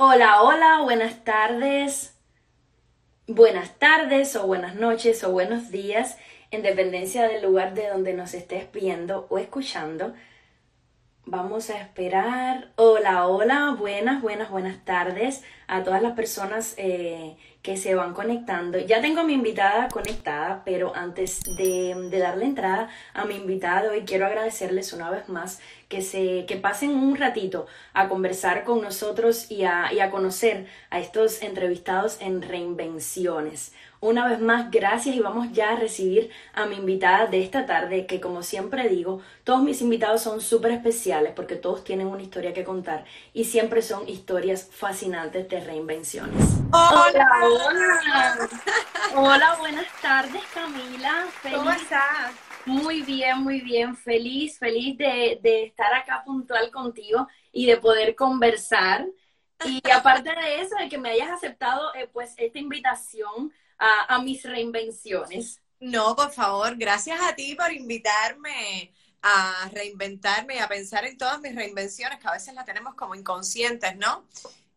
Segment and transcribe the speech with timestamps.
[0.00, 2.16] Hola, hola, buenas tardes.
[3.26, 6.16] Buenas tardes o buenas noches o buenos días,
[6.52, 10.14] en dependencia del lugar de donde nos estés viendo o escuchando.
[11.30, 12.72] Vamos a esperar.
[12.76, 18.78] Hola, hola, buenas, buenas, buenas tardes a todas las personas eh, que se van conectando.
[18.78, 23.90] Ya tengo a mi invitada conectada, pero antes de, de darle entrada a mi invitada
[23.90, 25.60] hoy, quiero agradecerles una vez más
[25.90, 30.66] que, se, que pasen un ratito a conversar con nosotros y a, y a conocer
[30.88, 33.74] a estos entrevistados en Reinvenciones.
[34.00, 38.06] Una vez más, gracias y vamos ya a recibir a mi invitada de esta tarde,
[38.06, 42.54] que como siempre digo, todos mis invitados son súper especiales porque todos tienen una historia
[42.54, 46.44] que contar y siempre son historias fascinantes de reinvenciones.
[46.72, 48.48] Hola, hola.
[49.16, 51.26] Hola, buenas tardes Camila.
[51.42, 52.34] ¿Cómo estás?
[52.66, 53.96] Muy bien, muy bien.
[53.96, 59.06] Feliz, feliz de, de estar acá puntual contigo y de poder conversar.
[59.64, 64.42] Y aparte de eso, de que me hayas aceptado eh, pues esta invitación a, mis
[64.42, 65.60] reinvenciones.
[65.80, 71.40] No, por favor, gracias a ti por invitarme a reinventarme y a pensar en todas
[71.40, 74.24] mis reinvenciones, que a veces las tenemos como inconscientes, ¿no?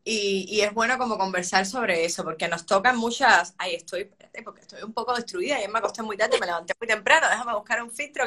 [0.03, 4.09] Y, y, es bueno como conversar sobre eso, porque nos tocan muchas, ay, estoy,
[4.43, 7.53] porque estoy un poco destruida, ayer me acosté muy tarde, me levanté muy temprano, déjame
[7.53, 8.25] buscar un filtro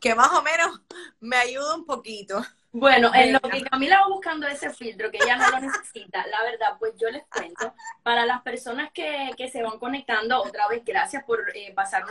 [0.00, 0.80] que, más o menos
[1.20, 2.44] me ayuda un poquito.
[2.74, 6.42] Bueno, en lo que Camila va buscando ese filtro, que ella no lo necesita, la
[6.42, 10.82] verdad, pues yo les cuento, para las personas que, que se van conectando, otra vez,
[10.82, 12.04] gracias por eh, pasar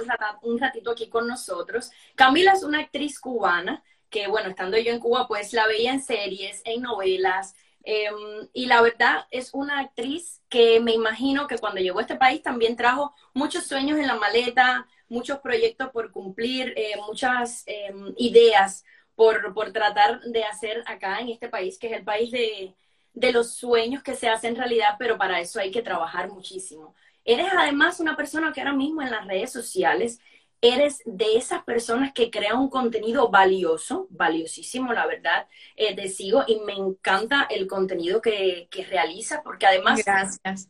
[0.44, 1.90] un, ratito aquí con nosotros.
[2.14, 6.04] Camila es una actriz cubana, que bueno, estando yo en Cuba, pues la veía en
[6.04, 11.82] series, en novelas, em, y la verdad es una actriz que me imagino que cuando
[11.82, 16.74] llegó a este país también trajo muchos sueños en la maleta, muchos proyectos por cumplir,
[16.78, 18.84] eh, muchas em, ideas
[19.16, 22.76] por, por tratar de hacer acá en este país, que es el país de,
[23.14, 26.96] de los sueños que se hacen realidad, pero para eso hay que trabajar muchísimo.
[27.24, 30.20] Eres además una persona que ahora mismo en las redes sociales
[30.62, 36.44] eres de esas personas que crea un contenido valioso, valiosísimo, la verdad, eh, te sigo
[36.48, 40.02] y me encanta el contenido que, que realizas porque además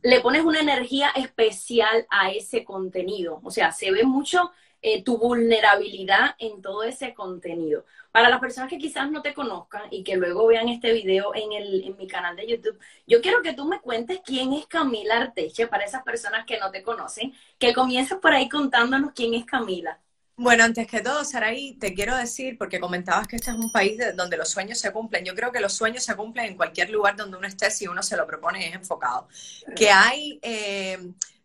[0.01, 3.41] le pones una energía especial a ese contenido.
[3.43, 7.85] O sea, se ve mucho eh, tu vulnerabilidad en todo ese contenido.
[8.11, 11.53] Para las personas que quizás no te conozcan y que luego vean este video en,
[11.53, 15.17] el, en mi canal de YouTube, yo quiero que tú me cuentes quién es Camila
[15.17, 19.45] Arteche, para esas personas que no te conocen, que comiences por ahí contándonos quién es
[19.45, 19.99] Camila.
[20.35, 24.01] Bueno, antes que todo, Saraí, te quiero decir, porque comentabas que este es un país
[24.15, 25.23] donde los sueños se cumplen.
[25.23, 28.01] Yo creo que los sueños se cumplen en cualquier lugar donde uno esté si uno
[28.01, 29.27] se lo propone y es enfocado.
[29.75, 30.97] Que hay eh,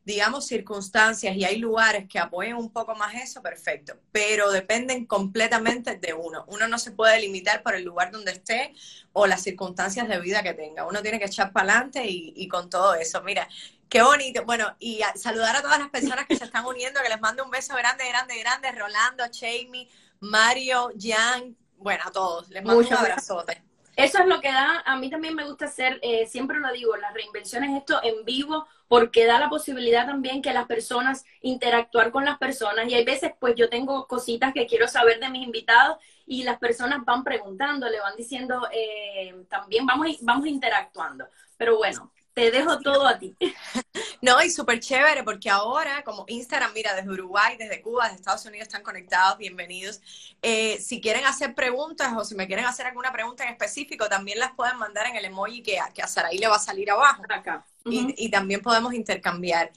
[0.06, 5.96] digamos, circunstancias y hay lugares que apoyen un poco más eso, perfecto, pero dependen completamente
[5.96, 6.44] de uno.
[6.46, 8.72] Uno no se puede limitar por el lugar donde esté
[9.12, 10.86] o las circunstancias de vida que tenga.
[10.86, 13.20] Uno tiene que echar para adelante y, con todo eso.
[13.22, 13.48] Mira,
[13.88, 14.44] qué bonito.
[14.44, 17.50] Bueno, y saludar a todas las personas que se están uniendo, que les mando un
[17.50, 18.70] beso grande, grande, grande.
[18.70, 19.88] Rolando, Jamie,
[20.20, 22.48] Mario, Jan, bueno, a todos.
[22.50, 23.65] Les mando un abrazote.
[23.96, 26.94] Eso es lo que da, a mí también me gusta hacer, eh, siempre lo digo,
[26.96, 32.26] las reinvenciones, esto en vivo, porque da la posibilidad también que las personas interactuar con
[32.26, 32.88] las personas.
[32.88, 35.96] Y hay veces, pues yo tengo cositas que quiero saber de mis invitados
[36.26, 41.26] y las personas van preguntando, le van diciendo, eh, también vamos, vamos interactuando.
[41.56, 43.34] Pero bueno, te dejo todo a ti.
[44.22, 48.44] No, y súper chévere porque ahora, como Instagram, mira, desde Uruguay, desde Cuba, desde Estados
[48.46, 50.00] Unidos están conectados, bienvenidos.
[50.42, 54.38] Eh, si quieren hacer preguntas o si me quieren hacer alguna pregunta en específico, también
[54.38, 57.22] las pueden mandar en el emoji que, que a Saraí le va a salir abajo.
[57.28, 57.64] Acá.
[57.84, 59.70] y, también podemos intercambiar.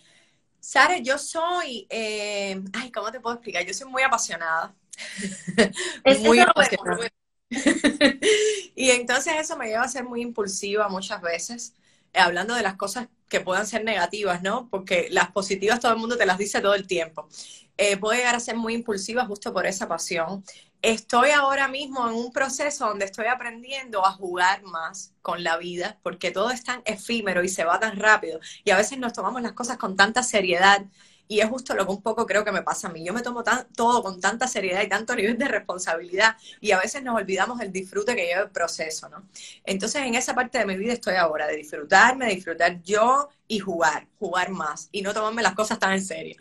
[0.60, 3.66] Sara, yo soy, eh, ay, ¿cómo te puedo explicar?
[3.66, 4.74] Yo soy muy apasionada.
[6.22, 7.10] muy apasionada.
[8.76, 11.74] y entonces eso me lleva a ser muy impulsiva muchas veces.
[12.14, 14.68] Hablando de las cosas que puedan ser negativas, ¿no?
[14.70, 17.30] Porque las positivas todo el mundo te las dice todo el tiempo.
[17.78, 20.44] Eh, puede llegar a ser muy impulsiva justo por esa pasión.
[20.82, 25.98] Estoy ahora mismo en un proceso donde estoy aprendiendo a jugar más con la vida,
[26.04, 28.40] porque todo es tan efímero y se va tan rápido.
[28.64, 30.86] Y a veces nos tomamos las cosas con tanta seriedad
[31.30, 33.06] y es justo lo que un poco creo que me pasa a mí.
[33.06, 33.44] Yo me tomo
[33.76, 37.72] todo con tanta seriedad y tanto nivel de responsabilidad y a veces nos olvidamos el
[37.72, 39.30] disfrute que lleva el proceso, ¿no?
[39.64, 43.60] Entonces en esa parte de mi vida estoy ahora, de disfrutarme, de disfrutar yo y
[43.60, 46.36] jugar, jugar más y no tomarme las cosas tan en serio.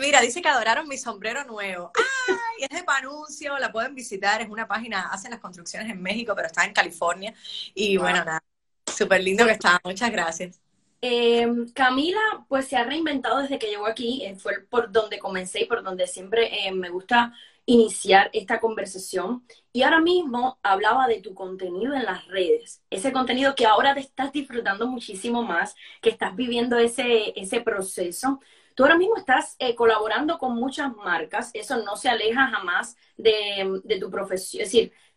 [0.00, 1.92] Mira, dice que adoraron mi sombrero nuevo.
[1.94, 2.64] ¡Ay!
[2.64, 6.46] Es de Panuncio, la pueden visitar, es una página, hacen las construcciones en México, pero
[6.46, 7.34] está en California.
[7.74, 8.42] Y bueno, nada,
[8.86, 9.78] súper lindo que está.
[9.84, 10.63] Muchas gracias.
[11.06, 12.18] Em, Camila,
[12.48, 15.82] pues se ha reinventado desde que llegó aquí, eh, fue por donde comencé y por
[15.82, 17.34] donde siempre eh, me gusta
[17.66, 19.44] iniciar esta conversación.
[19.70, 24.00] Y ahora mismo hablaba de tu contenido en las redes, ese contenido que ahora te
[24.00, 28.40] estás disfrutando muchísimo más, que estás viviendo ese, ese proceso.
[28.74, 33.98] Tú ahora mismo estás eh, colaborando con muchas marcas, eso no se aleja jamás de,
[34.00, 34.66] tu profesión,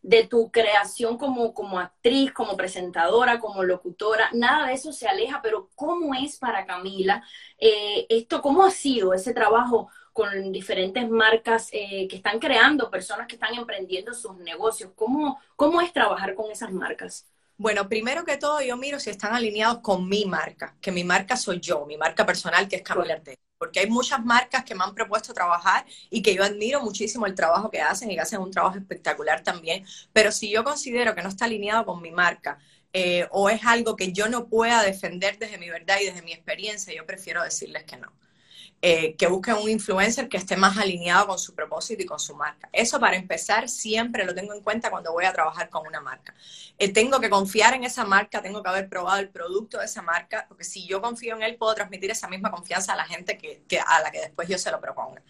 [0.07, 5.41] de tu creación como, como actriz, como presentadora, como locutora, nada de eso se aleja,
[5.41, 7.21] pero ¿cómo es para Camila
[7.57, 8.41] eh, esto?
[8.41, 13.53] ¿Cómo ha sido ese trabajo con diferentes marcas eh, que están creando, personas que están
[13.55, 14.91] emprendiendo sus negocios?
[14.95, 17.27] ¿Cómo, ¿Cómo es trabajar con esas marcas?
[17.57, 21.35] Bueno, primero que todo yo miro si están alineados con mi marca, que mi marca
[21.35, 24.83] soy yo, mi marca personal que es Camila Arte porque hay muchas marcas que me
[24.83, 28.39] han propuesto trabajar y que yo admiro muchísimo el trabajo que hacen y que hacen
[28.39, 32.59] un trabajo espectacular también, pero si yo considero que no está alineado con mi marca
[32.93, 36.33] eh, o es algo que yo no pueda defender desde mi verdad y desde mi
[36.33, 38.11] experiencia, yo prefiero decirles que no.
[38.79, 42.35] Eh, que busquen un influencer que esté más alineado con su propósito y con su
[42.35, 42.69] marca.
[42.71, 46.35] Eso para empezar siempre lo tengo en cuenta cuando voy a trabajar con una marca.
[46.77, 50.03] Eh, tengo que confiar en esa marca, tengo que haber probado el producto de esa
[50.03, 53.35] marca, porque si yo confío en él puedo transmitir esa misma confianza a la gente
[53.39, 55.23] que, a la que después yo se lo proponga.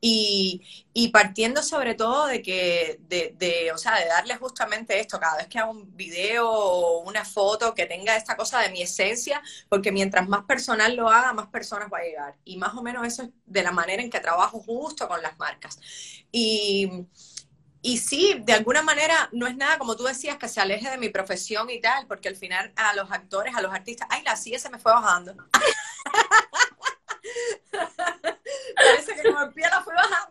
[0.00, 0.62] Y,
[0.98, 5.36] y partiendo sobre todo de que, de, de, o sea, de darle justamente esto, cada
[5.36, 9.42] vez que hago un video o una foto que tenga esta cosa de mi esencia,
[9.68, 12.36] porque mientras más personal lo haga, más personas va a llegar.
[12.46, 15.38] Y más o menos eso es de la manera en que trabajo justo con las
[15.38, 15.78] marcas.
[16.32, 16.90] Y,
[17.82, 20.96] y sí, de alguna manera no es nada, como tú decías, que se aleje de
[20.96, 24.34] mi profesión y tal, porque al final a los actores, a los artistas, ay, la
[24.34, 25.36] silla se me fue bajando.
[28.76, 30.25] Parece que como el pie la fue bajando.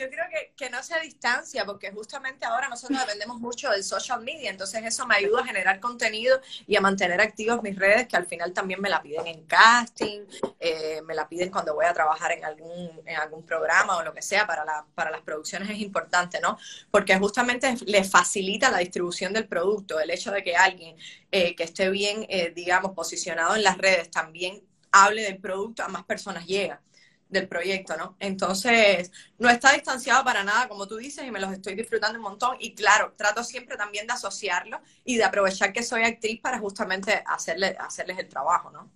[0.00, 4.22] Yo creo que, que no sea distancia, porque justamente ahora nosotros dependemos mucho del social
[4.22, 8.16] media, entonces eso me ayuda a generar contenido y a mantener activos mis redes, que
[8.16, 10.20] al final también me la piden en casting,
[10.58, 14.14] eh, me la piden cuando voy a trabajar en algún, en algún programa o lo
[14.14, 16.56] que sea, para, la, para las producciones es importante, ¿no?
[16.90, 20.96] Porque justamente le facilita la distribución del producto, el hecho de que alguien
[21.30, 24.62] eh, que esté bien, eh, digamos, posicionado en las redes también
[24.92, 26.80] hable del producto, a más personas llega
[27.30, 28.16] del proyecto, ¿no?
[28.18, 32.24] Entonces, no está distanciado para nada, como tú dices, y me los estoy disfrutando un
[32.24, 32.56] montón.
[32.60, 37.22] Y claro, trato siempre también de asociarlo y de aprovechar que soy actriz para justamente
[37.26, 38.90] hacerle, hacerles el trabajo, ¿no?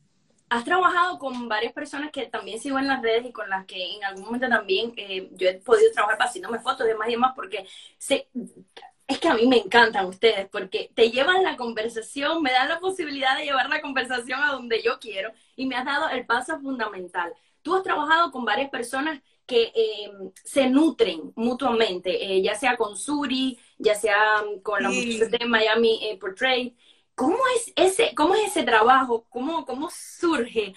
[0.51, 3.97] Has trabajado con varias personas que también sigo en las redes y con las que
[3.97, 7.33] en algún momento también eh, yo he podido trabajar haciéndome fotos de más y demás
[7.35, 7.67] porque
[7.99, 8.29] sé,
[9.07, 12.81] es que a mí me encantan ustedes porque te llevan la conversación, me dan la
[12.81, 16.59] posibilidad de llevar la conversación a donde yo quiero y me has dado el paso
[16.61, 17.35] fundamental.
[17.65, 20.11] Tú has trabajado con varias personas que eh,
[20.45, 25.47] se nutren mutuamente, eh, ya sea con Suri, ya sea mm, con la mujer de
[25.47, 26.77] Miami eh, Portrait.
[27.15, 29.25] ¿Cómo es ese, cómo es ese trabajo?
[29.31, 30.75] ¿Cómo, cómo surge?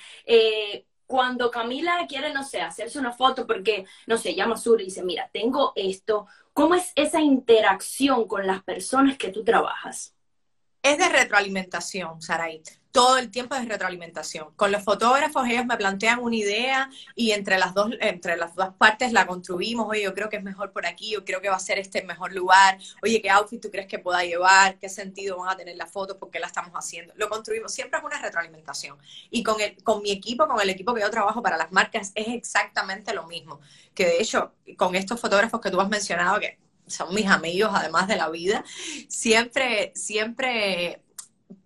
[1.06, 4.88] cuando Camila quiere, no sé, hacerse una foto porque, no sé, llama a Suri y
[4.88, 6.28] dice, mira, tengo esto.
[6.54, 10.14] ¿Cómo es esa interacción con las personas que tú trabajas?
[10.84, 12.62] Es de retroalimentación, Saraí
[12.98, 14.48] todo el tiempo de retroalimentación.
[14.56, 18.74] Con los fotógrafos ellos me plantean una idea y entre las dos, entre las dos
[18.76, 19.88] partes la construimos.
[19.88, 22.02] Oye, yo creo que es mejor por aquí, yo creo que va a ser este
[22.02, 22.80] mejor lugar.
[23.04, 24.80] Oye, ¿qué outfit tú crees que pueda llevar?
[24.80, 26.18] ¿Qué sentido van a tener las fotos?
[26.18, 27.14] ¿Por qué la estamos haciendo?
[27.18, 27.72] Lo construimos.
[27.72, 28.98] Siempre es una retroalimentación.
[29.30, 32.12] Y con, el, con mi equipo, con el equipo que yo trabajo para las marcas,
[32.16, 33.60] es exactamente lo mismo.
[33.94, 38.08] Que de hecho, con estos fotógrafos que tú has mencionado, que son mis amigos además
[38.08, 38.64] de la vida,
[39.08, 41.04] siempre, siempre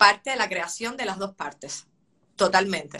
[0.01, 1.87] parte de la creación de las dos partes,
[2.35, 2.97] totalmente.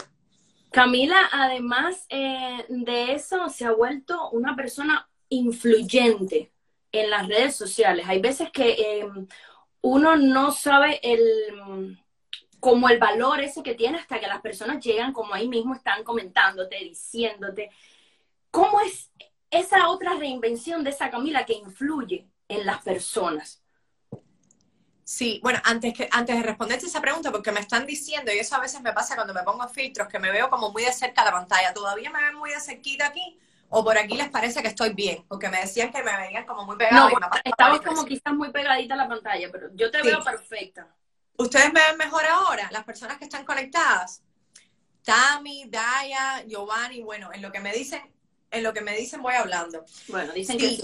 [0.70, 6.52] Camila, además eh, de eso, se ha vuelto una persona influyente
[6.92, 8.06] en las redes sociales.
[8.08, 9.26] Hay veces que em,
[9.80, 11.98] uno no sabe el
[12.60, 16.04] como el valor ese que tiene hasta que las personas llegan, como ahí mismo están
[16.04, 17.70] comentándote, diciéndote.
[18.52, 19.10] ¿Cómo es
[19.50, 23.61] esa otra reinvención de esa Camila que influye en las personas?
[25.12, 28.56] Sí, bueno, antes, que, antes de responderte esa pregunta, porque me están diciendo, y eso
[28.56, 31.22] a veces me pasa cuando me pongo filtros, que me veo como muy de cerca
[31.22, 33.38] la pantalla, ¿todavía me ven muy de cerquita aquí?
[33.68, 35.22] ¿O por aquí les parece que estoy bien?
[35.28, 37.10] Porque me decían que me veían como muy pegada.
[37.10, 40.88] No, estamos como quizás muy pegadita a la pantalla, pero yo te veo perfecta.
[41.36, 42.70] ¿Ustedes me ven mejor ahora?
[42.72, 44.22] Las personas que están conectadas.
[45.04, 48.00] Tami, Daya, Giovanni, bueno, en lo que me dicen,
[48.50, 49.84] en lo que me dicen voy hablando.
[50.08, 50.82] Bueno, dicen que sí.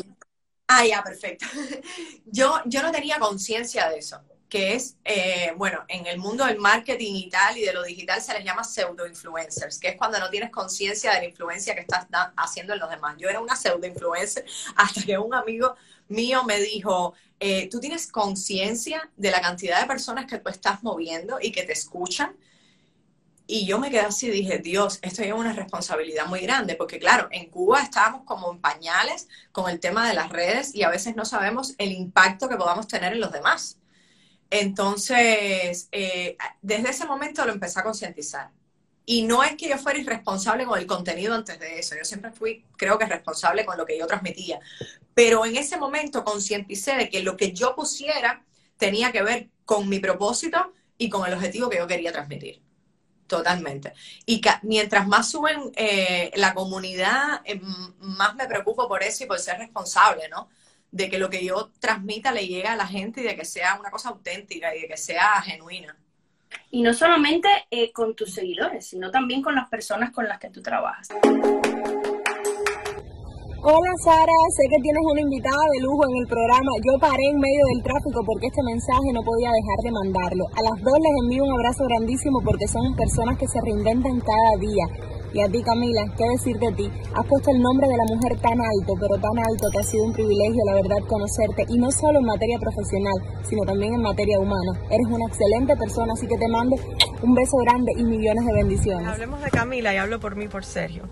[0.69, 1.47] Ah, ya, perfecto.
[2.27, 6.59] Yo, yo no tenía conciencia de eso, que es, eh, bueno, en el mundo del
[6.59, 10.29] marketing y tal y de lo digital se les llama pseudo-influencers, que es cuando no
[10.31, 12.07] tienes conciencia de la influencia que estás
[12.37, 13.17] haciendo en los demás.
[13.19, 14.45] Yo era una pseudo-influencer
[14.77, 15.75] hasta que un amigo
[16.09, 20.83] mío me dijo, eh, ¿tú tienes conciencia de la cantidad de personas que tú estás
[20.83, 22.37] moviendo y que te escuchan?
[23.51, 27.29] Y yo me quedé así dije, Dios, esto es una responsabilidad muy grande, porque claro,
[27.31, 31.17] en Cuba estábamos como en pañales con el tema de las redes y a veces
[31.17, 33.79] no sabemos el impacto que podamos tener en los demás.
[34.51, 38.51] Entonces, eh, desde ese momento lo empecé a concientizar.
[39.07, 42.33] Y no es que yo fuera irresponsable con el contenido antes de eso, yo siempre
[42.33, 44.61] fui, creo que responsable con lo que yo transmitía,
[45.15, 48.45] pero en ese momento concienticé de que lo que yo pusiera
[48.77, 52.68] tenía que ver con mi propósito y con el objetivo que yo quería transmitir.
[53.29, 53.93] Totalmente.
[54.25, 57.61] Y mientras más suben eh, la comunidad, eh,
[58.01, 60.49] más me preocupo por eso y por ser responsable, ¿no?
[60.91, 63.79] De que lo que yo transmita le llegue a la gente y de que sea
[63.79, 65.95] una cosa auténtica y de que sea genuina.
[66.71, 70.49] Y no solamente eh, con tus seguidores, sino también con las personas con las que
[70.49, 71.09] tú trabajas.
[73.61, 76.71] Hola Sara, sé que tienes una invitada de lujo en el programa.
[76.79, 80.47] Yo paré en medio del tráfico porque este mensaje no podía dejar de mandarlo.
[80.55, 84.55] A las dos les envío un abrazo grandísimo porque son personas que se reinventan cada
[84.63, 84.87] día.
[85.35, 86.87] Y a ti Camila, ¿qué decir de ti?
[87.19, 90.07] Has puesto el nombre de la mujer tan alto, pero tan alto que ha sido
[90.07, 91.67] un privilegio, la verdad, conocerte.
[91.67, 94.79] Y no solo en materia profesional, sino también en materia humana.
[94.87, 96.79] Eres una excelente persona, así que te mando
[97.27, 99.09] un beso grande y millones de bendiciones.
[99.09, 101.11] Hablemos de Camila y hablo por mí, por Sergio.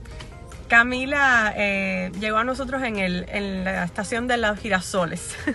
[0.68, 5.36] Camila eh, llegó a nosotros en, el, en, la estación de los girasoles.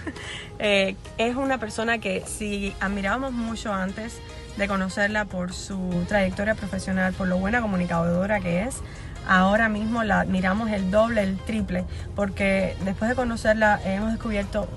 [0.64, 4.20] Eh, es una persona que si admirábamos mucho antes
[4.58, 8.76] de conocerla por su trayectoria profesional, por lo buena comunicadora que es,
[9.28, 14.68] ahora mismo la admiramos el doble, el triple, porque después de conocerla hemos descubierto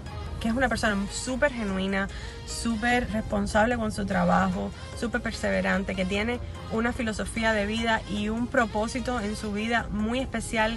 [0.44, 2.06] que es una persona súper genuina,
[2.46, 4.70] súper responsable con su trabajo,
[5.00, 6.38] súper perseverante, que tiene
[6.70, 10.76] una filosofía de vida y un propósito en su vida muy especial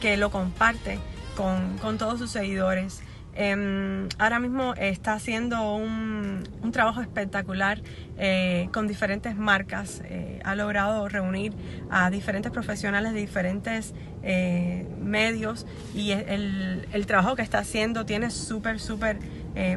[0.00, 1.00] que lo comparte
[1.36, 3.00] con, todos sus seguidores.
[3.40, 6.42] Em, ahora mismo está haciendo un,
[6.72, 7.80] trabajo espectacular
[8.18, 10.02] eh, con diferentes marcas.
[10.06, 11.52] Eh, ha logrado reunir
[11.88, 18.30] a diferentes profesionales de diferentes eh, medios y el, el, trabajo que está haciendo tiene
[18.30, 19.18] súper, súper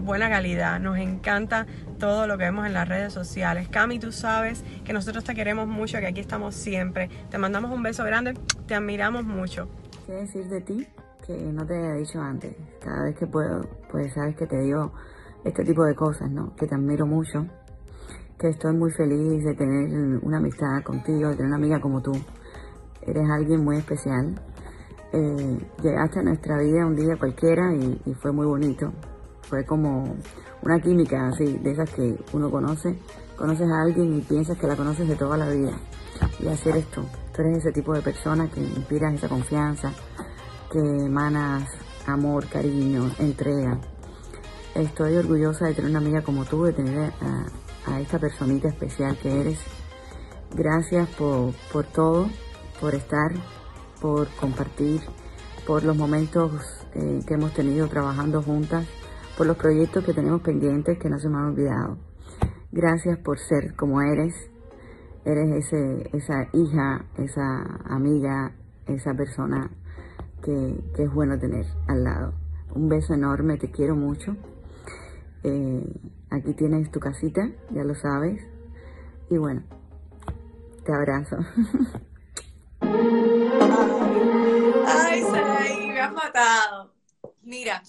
[0.01, 0.80] buena calidad.
[0.80, 1.65] Nos encanta
[2.00, 3.68] todo lo que vemos en las redes sociales.
[3.68, 7.10] Cami, tú sabes que nosotros te queremos mucho, que aquí estamos siempre.
[7.30, 8.34] Te mandamos un beso grande,
[8.68, 9.70] te admiramos mucho.
[10.06, 10.88] ¿Qué decir de ti?
[11.52, 12.56] No te había dicho antes.
[12.80, 13.62] Cada vez que puedo,
[13.92, 14.92] pues sabes que te digo
[15.44, 16.56] este tipo de cosas, ¿no?
[16.56, 17.46] Que te admiro mucho,
[18.40, 22.12] que estoy muy feliz de tener una amistad contigo, de tener una amiga como tú.
[23.02, 24.36] Eres alguien muy especial.
[25.14, 28.92] Eh, llegaste a nuestra vida un día cualquiera y, y, fue muy bonito.
[29.44, 30.16] Fue como
[30.62, 32.98] una química así, de esas que uno conoce.
[33.36, 35.74] Conoces a alguien y piensas que la conoces de toda la vida.
[36.40, 37.02] Y así eres tú.
[37.34, 39.92] Tú eres ese tipo de persona que inspiras esa confianza,
[40.72, 41.68] que emanas
[42.08, 43.78] amor, cariño, entrega.
[44.74, 47.12] Estoy orgullosa de tener una amiga como tú, de tener
[47.86, 49.60] a, esta personita especial que eres.
[50.56, 51.54] Gracias por,
[51.94, 52.30] todo,
[52.80, 53.32] por estar,
[54.00, 55.01] por compartir,
[55.68, 56.51] por los momentos
[56.96, 58.88] eh, que hemos tenido trabajando juntas,
[59.38, 61.98] por los proyectos que tenemos pendientes que no se me han olvidado.
[62.72, 64.34] Gracias por ser como eres.
[65.25, 67.62] Eres ese, esa hija, esa
[67.94, 68.56] amiga,
[68.88, 69.70] esa persona
[70.41, 72.33] que, es bueno tener al lado.
[72.74, 74.36] Un beso enorme, te quiero mucho.
[75.43, 75.83] Eh,
[76.29, 78.41] aquí tienes tu casita, ya lo sabes.
[79.29, 79.63] Y bueno,
[80.86, 81.38] te abrazo.
[84.88, 86.93] Ay, Saraí, me has matado.
[87.43, 87.81] Mira,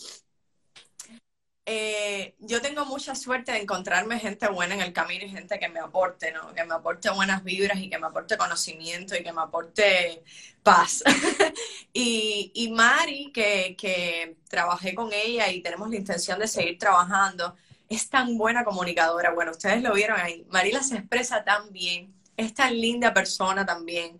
[1.64, 5.69] eh, yo tengo mucha suerte de encontrarme gente buena en el camino y gente que
[5.69, 6.52] me aporte, ¿no?
[6.54, 10.23] Que me aporte buenas vibras y que me aporte conocimiento y que me aporte
[10.62, 11.04] paz.
[11.92, 17.57] y, y, Mari, que, que trabajé con ella y tenemos la intención de seguir trabajando,
[17.88, 19.33] es tan buena comunicadora.
[19.33, 20.45] Bueno, ustedes lo vieron ahí.
[20.50, 24.19] Marila se expresa tan bien, es tan linda persona también.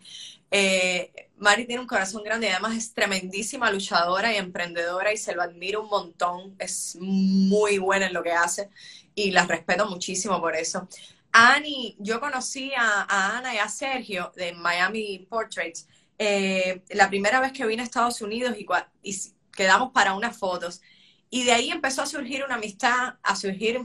[0.51, 5.35] Eh, Mari tiene un corazón grande y además es tremendísima luchadora y emprendedora y se
[5.35, 6.55] lo admiro un montón.
[6.57, 8.71] Es muy buena en lo que hace
[9.17, 10.89] y la respeto muchísimo por eso.
[11.33, 17.53] Ani, yo conocí a, Ana y a Sergio de Miami Portraits eh, la primera vez
[17.53, 18.65] que vine a Estados Unidos y,
[19.03, 19.17] y
[19.51, 20.81] quedamos para unas fotos.
[21.29, 23.81] Y de ahí empezó a surgir una amistad, a surgir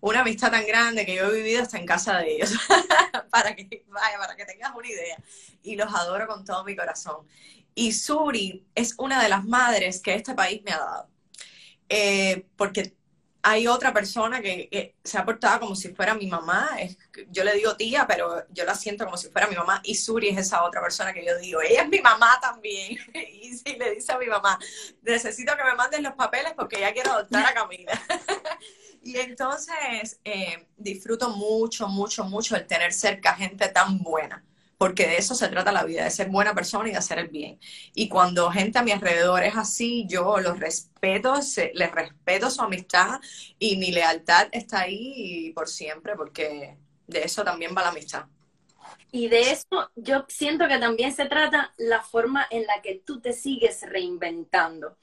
[0.00, 2.52] una amistad tan grande que yo he vivido hasta en casa de ellos,
[3.30, 5.16] para que vaya, para que tengas una idea.
[5.62, 7.26] Y los adoro con todo mi corazón.
[7.74, 11.08] Y Suri es una de las madres que este país me ha dado.
[11.88, 12.96] Eh, porque
[13.48, 16.68] hay otra persona que, se ha portado como si fuera mi mamá.
[17.28, 19.80] yo le digo tía, pero yo la siento como si fuera mi mamá.
[19.84, 22.98] Y Suri es esa otra persona que yo digo, ella es mi mamá también.
[23.14, 24.58] y si le dice a mi mamá,
[25.02, 27.92] necesito que me mandes los papeles porque ya quiero adoptar a Camila.
[29.06, 34.44] Y entonces eh, disfruto mucho, mucho, mucho el tener cerca gente tan buena,
[34.78, 37.28] porque de eso se trata la vida, de ser buena persona y de hacer el
[37.28, 37.60] bien.
[37.94, 41.34] Y cuando gente a mi alrededor es así, yo los respeto,
[41.74, 43.20] les respeto su amistad
[43.60, 48.26] y mi lealtad está ahí por siempre, porque de eso también va la amistad.
[49.12, 53.20] Y de eso yo siento que también se trata la forma en la que tú
[53.20, 54.96] te sigues reinventando.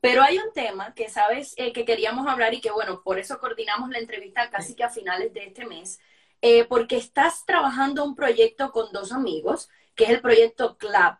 [0.00, 3.38] Pero hay un tema que sabes eh, que queríamos hablar y que bueno, por eso
[3.38, 6.00] coordinamos la entrevista casi que a finales de este mes,
[6.40, 11.16] eh, porque estás trabajando un proyecto con dos amigos, que es el proyecto Club.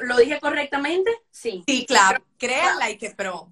[0.00, 1.10] ¿Lo, dije, correctamente?
[1.30, 1.64] Sí.
[1.66, 2.22] Sí, Club.
[2.36, 3.48] Crea Like Pro.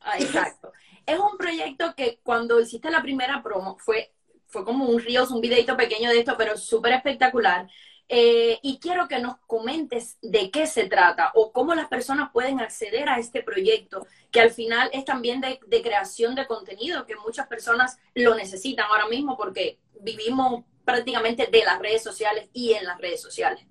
[0.00, 0.72] Ah, exacto.
[1.06, 4.12] es un proyecto que cuando hiciste la primera promo fue
[4.48, 7.68] fue como un río, un videito pequeño de esto, pero súper espectacular.
[8.10, 12.58] Eh, y quiero que nos comentes de qué se trata o cómo las personas pueden
[12.60, 17.16] acceder a este proyecto, que al final es también de, de creación de contenido, que
[17.16, 22.86] muchas personas lo necesitan ahora mismo porque vivimos prácticamente de las redes sociales y en
[22.86, 23.66] las redes sociales.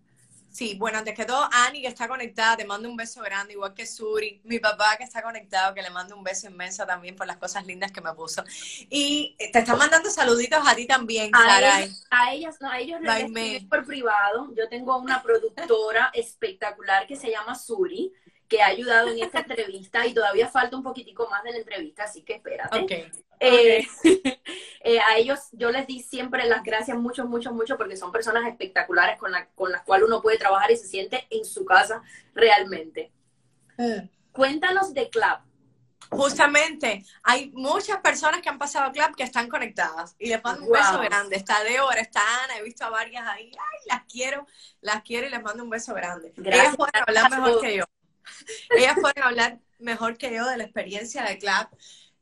[0.58, 3.76] Sí, bueno, antes que todo, Ani, que está conectada, te mando un beso grande, igual
[3.76, 7.28] que Suri, mi papá que está conectado, que le mando un beso inmenso también por
[7.28, 8.44] las cosas lindas que me puso.
[8.90, 13.86] Y te están mandando saluditos a ti también, a ellas, no, a ellos les por
[13.86, 14.52] privado.
[14.56, 18.12] Yo tengo una productora espectacular que se llama Suri,
[18.48, 22.04] que ha ayudado en esta entrevista y todavía falta un poquitico más de la entrevista,
[22.04, 22.80] así que espérate.
[22.80, 23.12] Okay.
[23.40, 23.88] Eh,
[24.84, 28.48] eh, a ellos yo les di siempre las gracias mucho, mucho, mucho porque son personas
[28.48, 32.02] espectaculares con, la, con las cuales uno puede trabajar y se siente en su casa
[32.34, 33.12] realmente.
[33.78, 34.10] Eh.
[34.32, 35.40] Cuéntanos de Club.
[36.10, 40.66] Justamente, hay muchas personas que han pasado a Club que están conectadas y les mando
[40.66, 41.36] un beso grande.
[41.36, 43.52] Está Deora, está Ana, he visto a varias ahí.
[43.52, 44.48] Ay, las quiero,
[44.80, 46.32] las quiero y les mando un beso grande.
[46.38, 46.64] Gracias.
[46.64, 47.84] Ellas pueden hablar mejor que yo.
[48.78, 51.68] Ellas pueden hablar mejor que yo de la experiencia de Club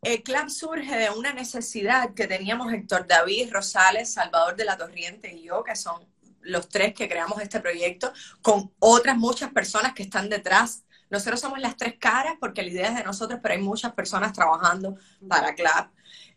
[0.06, 5.34] el club surge de una necesidad que teníamos Héctor David Rosales, Salvador de la Torriente
[5.34, 6.00] y yo, que son
[6.42, 10.84] los tres que creamos este proyecto, con otras muchas personas que están detrás.
[11.10, 14.32] Nosotros somos las tres caras porque la idea es de nosotros, pero hay muchas personas
[14.32, 14.96] trabajando
[15.28, 15.89] para Club.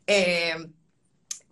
[0.06, 0.56] Eh,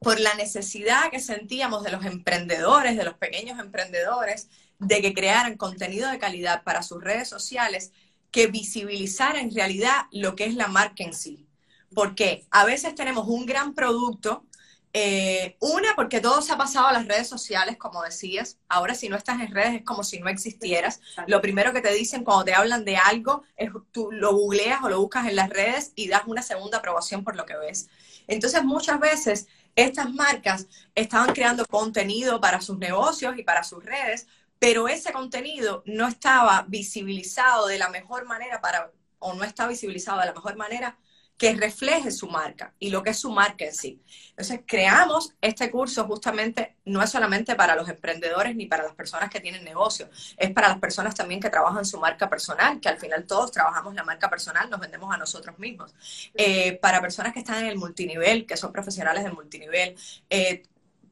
[0.00, 4.48] por la necesidad que sentíamos de los emprendedores, de los pequeños emprendedores,
[4.78, 7.92] de que crearan contenido de calidad para sus redes sociales
[8.30, 11.46] que visibilizara en realidad lo que es la marca en sí.
[11.94, 14.44] Porque a veces tenemos un gran producto,
[14.92, 18.58] eh, una, porque todo se ha pasado a las redes sociales, como decías.
[18.68, 21.00] Ahora, si no estás en redes, es como si no existieras.
[21.26, 24.88] Lo primero que te dicen cuando te hablan de algo es tú lo googleas o
[24.88, 27.88] lo buscas en las redes y das una segunda aprobación por lo que ves.
[28.26, 34.26] Entonces, muchas veces estas marcas estaban creando contenido para sus negocios y para sus redes,
[34.58, 40.20] pero ese contenido no estaba visibilizado de la mejor manera para, o no está visibilizado
[40.20, 40.98] de la mejor manera
[41.36, 44.00] que refleje su marca y lo que es su marca en sí.
[44.30, 49.28] Entonces, creamos este curso justamente, no es solamente para los emprendedores ni para las personas
[49.28, 52.98] que tienen negocio, es para las personas también que trabajan su marca personal, que al
[52.98, 55.94] final todos trabajamos la marca personal, nos vendemos a nosotros mismos.
[56.34, 59.94] Eh, para personas que están en el multinivel, que son profesionales del multinivel.
[60.30, 60.62] Eh,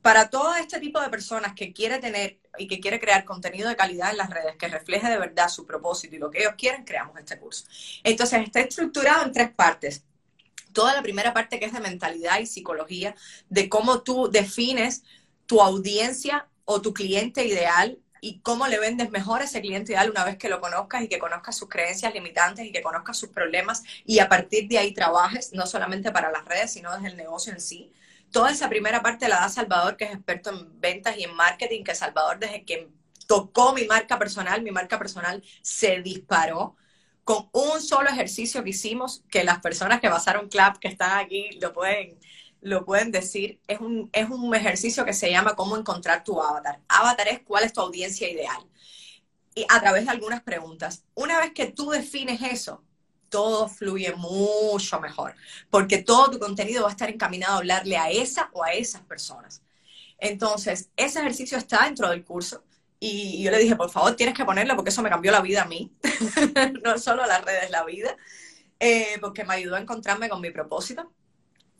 [0.01, 3.77] para todo este tipo de personas que quiere tener y que quiere crear contenido de
[3.77, 6.85] calidad en las redes que refleje de verdad su propósito y lo que ellos quieren,
[6.85, 7.65] creamos este curso.
[8.03, 10.05] Entonces, está estructurado en tres partes
[10.75, 13.15] toda la primera parte que es de mentalidad y psicología,
[13.49, 15.05] de cómo tú defines
[15.47, 20.11] tu audiencia o tu cliente ideal y cómo le vendes mejor a ese cliente ideal
[20.11, 23.29] una vez que lo conozcas y que conozcas sus creencias limitantes y que conozcas sus
[23.31, 27.17] problemas y a partir de ahí trabajes, no solamente para las redes, sino desde el
[27.17, 27.93] negocio en sí.
[28.35, 31.85] Toda esa primera parte la da Salvador, que es experto en ventas y en marketing,
[31.85, 32.89] que Salvador desde que
[33.29, 36.75] tocó mi marca personal, mi marca personal se disparó
[37.23, 41.51] con un solo ejercicio que hicimos, que las personas que pasaron CLAP, que están aquí,
[41.61, 42.19] lo pueden,
[42.61, 46.81] lo pueden decir, es un, es un ejercicio que se llama cómo encontrar tu avatar.
[46.89, 48.67] Avatar es cuál es tu audiencia ideal.
[49.55, 51.05] Y a través de algunas preguntas.
[51.15, 52.83] Una vez que tú defines eso,
[53.35, 55.35] todo fluye mucho mejor,
[55.69, 59.01] porque todo tu contenido va a estar encaminado a hablarle a esa o a esas
[59.03, 59.61] personas.
[60.19, 62.63] Entonces, ese ejercicio está dentro del curso.
[63.01, 65.63] Y yo le dije, por favor, tienes que ponerlo porque eso me cambió la vida
[65.63, 65.91] a mí,
[66.85, 68.17] no solo las redes, la vida,
[68.79, 71.11] eh, porque me ayudó a encontrarme con mi propósito.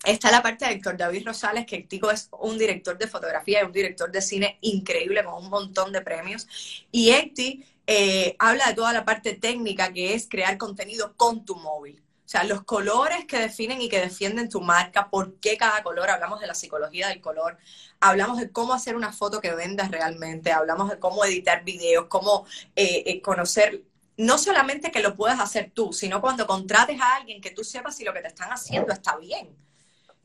[0.05, 3.65] Está la parte de Héctor David Rosales, que Tico es un director de fotografía y
[3.65, 6.49] un director de cine increíble con un montón de premios.
[6.91, 11.57] Y Ecti eh, habla de toda la parte técnica que es crear contenido con tu
[11.57, 12.03] móvil.
[12.25, 16.09] O sea, los colores que definen y que defienden tu marca, por qué cada color,
[16.09, 17.59] hablamos de la psicología del color,
[18.01, 22.47] hablamos de cómo hacer una foto que vendas realmente, hablamos de cómo editar videos, cómo
[22.77, 23.83] eh, eh, conocer,
[24.17, 27.97] no solamente que lo puedas hacer tú, sino cuando contrates a alguien que tú sepas
[27.97, 29.55] si lo que te están haciendo está bien.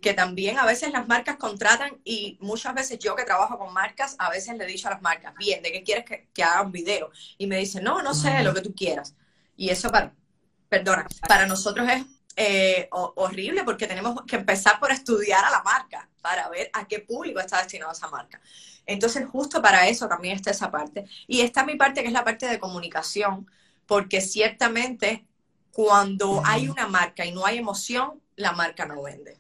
[0.02, 4.16] Que también a veces las marcas contratan y muchas veces yo que trabajo con marcas,
[4.20, 6.72] a veces le he dicho a las marcas, bien, ¿de qué quieres que, haga un
[6.72, 7.12] video?
[7.38, 9.16] Y me dicen, no, no sé, lo que tú quieras.
[9.56, 10.14] Y eso para,
[10.70, 16.10] perdona, para nosotros es eh, horrible porque tenemos que empezar por estudiar a la marca
[16.22, 18.40] para ver a qué público está destinada esa marca.
[18.86, 21.06] Entonces, justo para eso también está esa parte.
[21.28, 23.50] Y está mi parte, que es la parte de comunicación,
[23.86, 25.26] porque ciertamente
[25.72, 29.38] cuando hay una marca y no hay emoción, la marca no vende.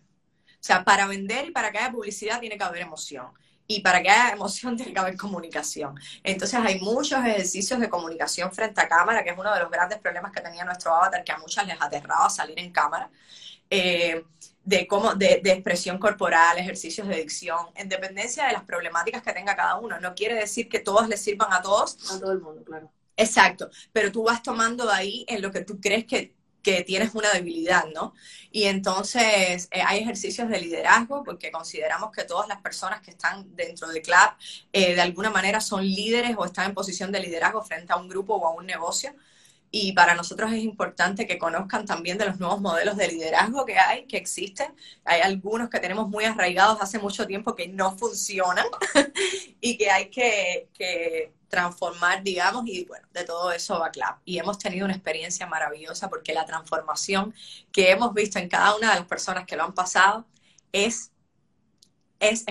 [0.59, 3.27] O sea, para vender y para que haya publicidad tiene que haber emoción.
[3.65, 5.95] Y para que haya emoción tiene que haber comunicación.
[6.23, 9.99] Entonces hay muchos ejercicios de comunicación frente a cámara, que es uno de los grandes
[9.99, 13.09] problemas que tenía nuestro avatar, que a muchas les aterraba salir en cámara.
[13.69, 14.23] Eh,
[14.63, 19.33] de, cómo, de, de, expresión corporal, ejercicios de dicción, en dependencia de las problemáticas que
[19.33, 19.99] tenga cada uno.
[19.99, 21.97] No quiere decir que todos les sirvan a todos.
[22.11, 22.91] A todo el mundo, claro.
[23.19, 27.15] Exacto, pero tú vas tomando de ahí en lo que tú crees que que tienes
[27.15, 28.13] una debilidad, ¿no?
[28.51, 33.55] Y entonces eh, hay ejercicios de liderazgo porque consideramos que todas las personas que están
[33.55, 34.37] dentro de CLAP
[34.73, 38.09] eh, de alguna manera son líderes o están en posición de liderazgo frente a un
[38.09, 39.13] grupo o a un negocio.
[39.71, 43.77] Y para nosotros es importante que conozcan también de los nuevos modelos de liderazgo que
[43.77, 44.73] hay, que existen.
[45.05, 48.65] Hay algunos que tenemos muy arraigados hace mucho tiempo que no funcionan
[49.61, 54.19] y que hay que, que transformar, digamos, y bueno, de todo eso va CLAP.
[54.23, 57.33] Y hemos tenido una experiencia maravillosa porque la transformación
[57.71, 60.25] que hemos visto en cada una de las personas que lo han pasado
[60.71, 61.11] es,
[62.19, 62.45] es,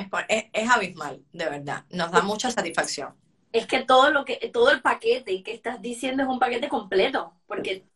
[0.53, 1.85] es, abismal, de verdad.
[1.91, 3.15] Nos da mucha satisfacción.
[3.53, 7.33] Es que todo lo que, todo el paquete que estás diciendo es un paquete completo,
[7.47, 7.87] porque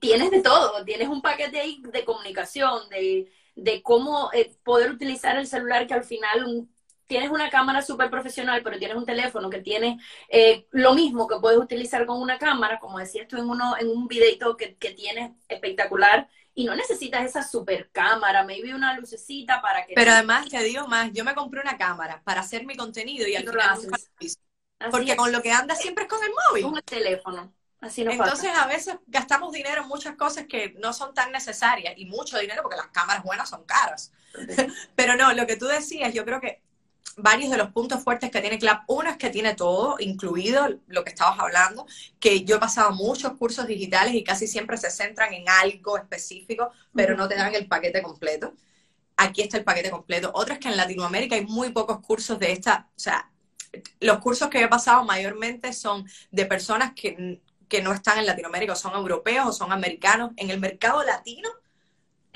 [0.00, 5.36] tienes de todo, tienes un paquete ahí de comunicación, de, de cómo eh, poder utilizar
[5.36, 6.75] el celular que al final un
[7.06, 11.38] tienes una cámara súper profesional, pero tienes un teléfono que tiene eh, lo mismo que
[11.40, 14.92] puedes utilizar con una cámara, como decías tú en, uno, en un videito que, que
[14.92, 19.92] tienes espectacular, y no necesitas esa super cámara, maybe una lucecita para que...
[19.94, 23.36] Pero además, te digo más, yo me compré una cámara para hacer mi contenido y
[23.36, 23.98] al final nunca
[24.78, 26.64] lo Porque con lo que anda siempre es con el móvil.
[26.64, 27.52] Con el teléfono.
[27.82, 31.92] Así no Entonces a veces gastamos dinero en muchas cosas que no son tan necesarias
[31.98, 34.12] y mucho dinero porque las cámaras buenas son caras.
[34.96, 36.62] Pero no, lo que tú decías, yo creo que
[37.16, 38.84] varios de los puntos fuertes que tiene CLAP.
[38.88, 41.86] Uno es que tiene todo, incluido lo que estabas hablando,
[42.20, 46.70] que yo he pasado muchos cursos digitales y casi siempre se centran en algo específico,
[46.94, 48.54] pero no te dan el paquete completo.
[49.16, 50.30] Aquí está el paquete completo.
[50.34, 53.30] Otro es que en Latinoamérica hay muy pocos cursos de esta, o sea,
[54.00, 58.72] los cursos que he pasado mayormente son de personas que, que no están en Latinoamérica,
[58.74, 60.32] o son europeos o son americanos.
[60.36, 61.48] En el mercado latino,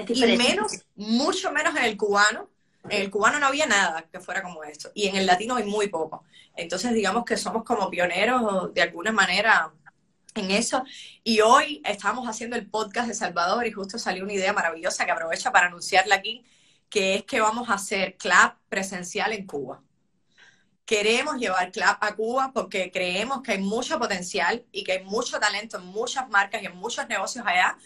[0.09, 2.49] y menos, mucho menos en el cubano,
[2.89, 4.91] en el cubano no había nada que fuera como esto.
[4.95, 6.25] Y en el latino hay muy poco.
[6.57, 9.73] Entonces, digamos que somos como pioneros de alguna manera
[10.35, 10.85] en eso.
[11.23, 15.11] Y hoy estamos haciendo el podcast de Salvador y justo salió una idea maravillosa que
[15.11, 16.45] aprovecho para anunciarla aquí,
[16.89, 19.83] que es que vamos a hacer CLAP presencial en Cuba.
[20.85, 25.39] Queremos llevar CLAP a Cuba porque creemos que hay mucho potencial y que hay mucho
[25.39, 27.79] talento en muchas marcas y en muchos negocios allá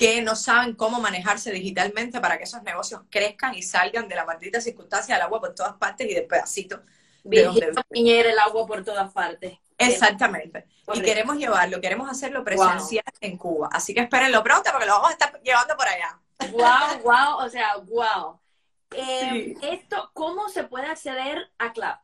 [0.00, 4.24] que no saben cómo manejarse digitalmente para que esos negocios crezcan y salgan de la
[4.24, 6.80] maldita circunstancia del agua por todas partes y del pedacito.
[7.22, 9.58] De el agua por todas partes.
[9.76, 10.66] Exactamente.
[10.94, 13.68] Y queremos llevarlo, queremos hacerlo presencial en Cuba.
[13.70, 16.18] Así que espérenlo pronto porque lo vamos a estar llevando por allá.
[16.50, 18.40] Wow, wow, o sea, wow.
[18.92, 22.00] Eh, esto, ¿cómo se puede acceder a CLAP?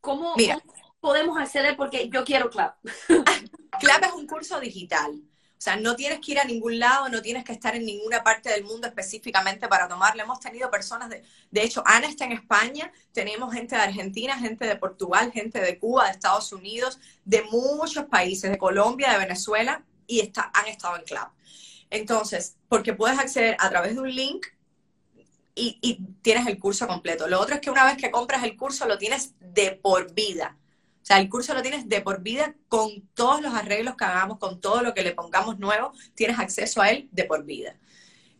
[0.00, 0.62] ¿Cómo, ¿Cómo,
[1.00, 1.76] podemos acceder?
[1.76, 2.76] Porque yo quiero CLAP.
[3.80, 5.20] CLAP es un curso digital.
[5.60, 8.24] O sea, no tienes que ir a ningún lado, no tienes que estar en ninguna
[8.24, 10.22] parte del mundo específicamente para tomarlo.
[10.22, 14.64] Hemos tenido personas, de, de hecho, Ana está en España, tenemos gente de Argentina, gente
[14.64, 19.84] de Portugal, gente de Cuba, de Estados Unidos, de muchos países, de Colombia, de Venezuela,
[20.06, 21.28] y está, han estado en Club.
[21.90, 24.46] Entonces, porque puedes acceder a través de un link
[25.54, 27.28] y, y, tienes el curso completo.
[27.28, 30.56] Lo otro es que una vez que compras el curso lo tienes de por vida.
[31.10, 34.60] Sea, el curso lo tienes de por vida con todos los arreglos que hagamos, con
[34.60, 37.74] todo lo que le pongamos nuevo, tienes acceso a él de por vida.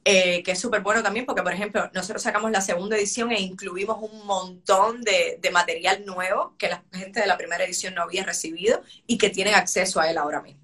[0.05, 3.41] Eh, que es súper bueno también porque, por ejemplo, nosotros sacamos la segunda edición e
[3.41, 8.23] incluimos un montón de, material nuevo que la gente de la primera edición no había
[8.23, 10.63] recibido y que tienen acceso a él ahora mismo.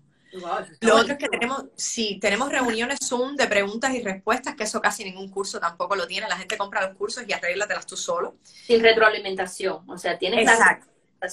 [0.82, 4.80] Lo otro es que tenemos, sí, tenemos reuniones Zoom de preguntas y respuestas, que eso
[4.80, 6.28] casi ningún curso tampoco lo tiene.
[6.28, 8.36] La gente compra los cursos y arréglatelas tú solo.
[8.44, 10.86] Sin retroalimentación, o sea, tienes Exacto.
[11.20, 11.28] la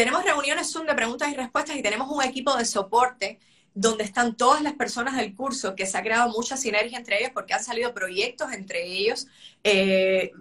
[0.00, 3.38] tenemos reuniones Zoom de preguntas y respuestas y tenemos un equipo de soporte
[3.74, 7.32] donde están todas las personas del curso, que se ha creado mucha sinergia entre ellos
[7.34, 9.26] porque han salido proyectos entre ellos.
[9.62, 10.32] Eh,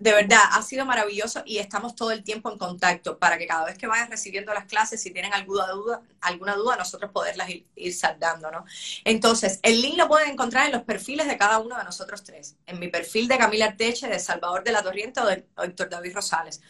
[0.00, 3.66] de verdad, ha sido maravilloso y estamos todo el tiempo en contacto para que cada
[3.66, 7.64] vez que vayas recibiendo las clases, si tienen alguna duda, alguna duda nosotros poderlas ir,
[7.76, 8.64] ir saldando, ¿no?
[9.04, 12.56] Entonces, el link lo pueden encontrar en los perfiles de cada uno de nosotros tres.
[12.66, 16.16] En mi perfil de Camila Arteche, de Salvador de la Torriente o de Héctor David
[16.16, 16.60] Rosales.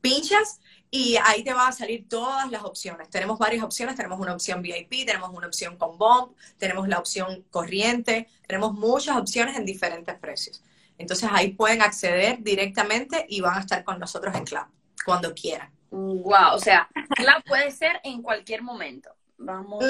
[0.00, 3.10] Pinchas y ahí te van a salir todas las opciones.
[3.10, 7.44] Tenemos varias opciones, tenemos una opción VIP, tenemos una opción con bomb, tenemos la opción
[7.50, 10.62] corriente, tenemos muchas opciones en diferentes precios.
[10.96, 14.66] Entonces ahí pueden acceder directamente y van a estar con nosotros en Club
[15.04, 15.70] cuando quieran.
[15.90, 19.10] Wow, o sea, Club puede ser en cualquier momento.
[19.40, 19.84] Vamos,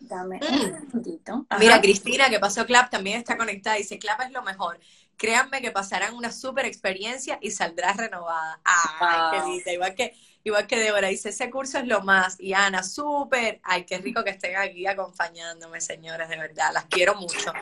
[0.00, 1.46] dame un minutito.
[1.58, 3.76] Mira, Cristina, que pasó Club, también está conectada.
[3.76, 4.78] Dice, Club es lo mejor.
[5.16, 8.60] Créanme que pasarán una súper experiencia y saldrás renovada.
[8.64, 9.72] Ay, qué linda.
[9.72, 12.38] Igual que, igual que Débora dice, ese curso es lo más.
[12.38, 13.60] Y Ana, súper.
[13.62, 16.70] Ay, qué rico que estén aquí acompañándome, señores, de verdad.
[16.74, 17.52] Las quiero mucho.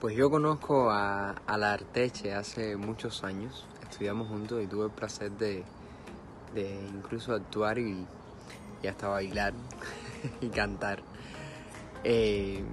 [0.00, 3.66] Pues yo conozco a, a la Arteche hace muchos años.
[3.88, 5.64] Estudiamos juntos y tuve el placer de,
[6.54, 8.04] de incluso actuar y,
[8.82, 9.54] y hasta bailar
[10.40, 11.02] y cantar.
[12.04, 12.64] Eh,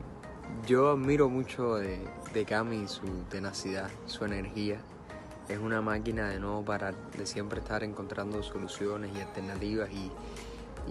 [0.67, 2.00] yo admiro mucho de,
[2.34, 4.78] de Cami su tenacidad, su energía.
[5.48, 10.12] Es una máquina de no parar, de siempre estar encontrando soluciones y alternativas y,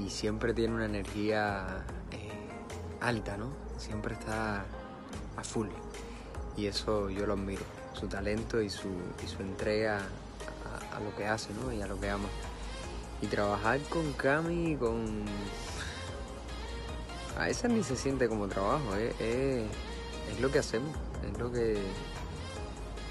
[0.09, 2.31] siempre tiene una energía eh,
[3.01, 3.51] alta, ¿no?
[3.77, 4.65] Siempre está
[5.37, 5.69] a full.
[6.57, 8.89] Y eso yo lo admiro, su talento y su,
[9.27, 11.73] su entrega a, lo que hace, ¿no?
[11.73, 12.29] Y a lo que ama.
[13.21, 15.25] Y trabajar con Cami, con
[17.39, 19.67] a esa ni se siente como trabajo, eh,
[20.31, 20.95] es lo que hacemos,
[21.31, 21.73] es lo que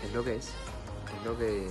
[0.04, 0.54] es que es,
[1.26, 1.68] lo que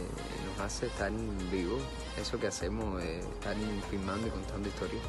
[0.47, 1.11] nos hace estar
[1.51, 1.83] vivos,
[2.21, 3.57] eso que hacemos, estar
[3.91, 5.03] filmando y contando historias.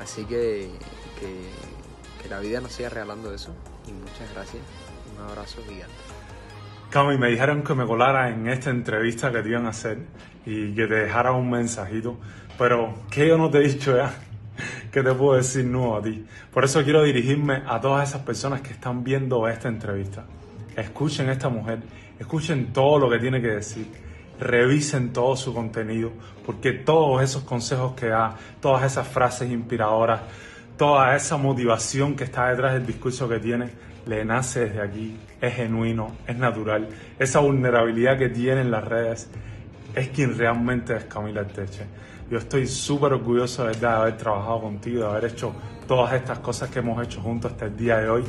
[0.00, 0.70] Así que,
[1.18, 3.54] que, la vida nos siga regalando eso
[3.86, 4.60] y muchas gracias,
[5.14, 5.94] un abrazo gigante.
[6.90, 9.98] Cami, me dijeron que me colara en esta entrevista que te iban a hacer
[10.44, 12.18] y que te dejara un mensajito,
[12.58, 14.12] pero ¿qué yo no te he dicho ya?
[14.90, 16.26] ¿Qué te puedo decir nuevo a ti?
[16.52, 20.24] Por eso quiero dirigirme a todas esas personas que están viendo esta entrevista.
[20.76, 21.78] Escuchen a esta mujer,
[22.18, 23.86] escuchen todo lo que tiene que decir,
[24.38, 26.12] revisen todo su contenido,
[26.44, 30.20] porque todos esos consejos que da, todas esas frases inspiradoras,
[30.76, 33.70] toda esa motivación que está detrás del discurso que tiene,
[34.04, 36.88] le nace desde aquí, es genuino, es natural.
[37.18, 39.30] Esa vulnerabilidad que tiene en las redes
[39.94, 41.86] es quien realmente es Camila Teche.
[42.30, 45.54] Yo estoy súper orgulloso de haber trabajado contigo, de haber hecho
[45.88, 48.24] todas estas cosas que hemos hecho juntos hasta el día de hoy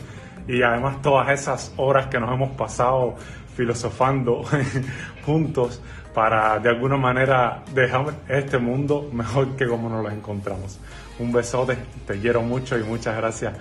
[0.47, 3.15] y además todas esas horas que nos hemos pasado
[3.55, 4.43] filosofando
[5.25, 5.81] juntos
[6.13, 10.79] para de alguna manera dejar este mundo mejor que como nos lo encontramos.
[11.19, 13.53] Un besote, te quiero mucho y muchas gracias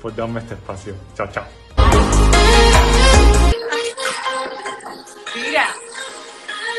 [0.00, 0.94] por darme este espacio.
[1.14, 1.44] Chao, chao.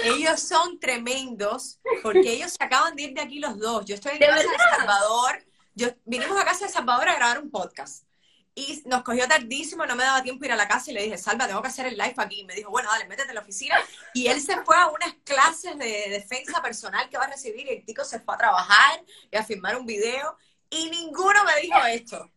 [0.03, 3.85] Ellos son tremendos porque ellos se acaban de ir de aquí los dos.
[3.85, 5.45] Yo estoy en casa de Salvador.
[5.75, 8.03] Yo, vinimos a casa de Salvador a grabar un podcast.
[8.53, 11.17] Y nos cogió tardísimo, no me daba tiempo ir a la casa y le dije,
[11.17, 12.41] Salva, tengo que hacer el live aquí.
[12.41, 13.75] Y me dijo, bueno, dale, métete en la oficina.
[14.13, 17.69] Y él se fue a unas clases de defensa personal que va a recibir y
[17.69, 20.37] el tico se fue a trabajar y a filmar un video.
[20.69, 22.29] Y ninguno me dijo esto.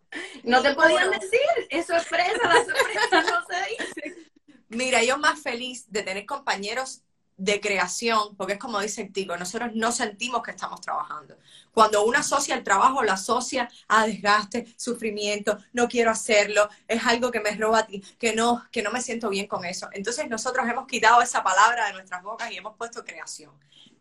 [0.45, 4.31] No te podían decir, es sorpresa, la sorpresa no se dice.
[4.69, 7.03] Mira, yo más feliz de tener compañeros
[7.45, 11.37] de creación, porque es como dice el Tico, nosotros no sentimos que estamos trabajando.
[11.73, 17.31] Cuando uno asocia el trabajo, lo asocia a desgaste, sufrimiento, no quiero hacerlo, es algo
[17.31, 19.89] que me roba a ti, que no, que no me siento bien con eso.
[19.93, 23.53] Entonces nosotros hemos quitado esa palabra de nuestras bocas y hemos puesto creación.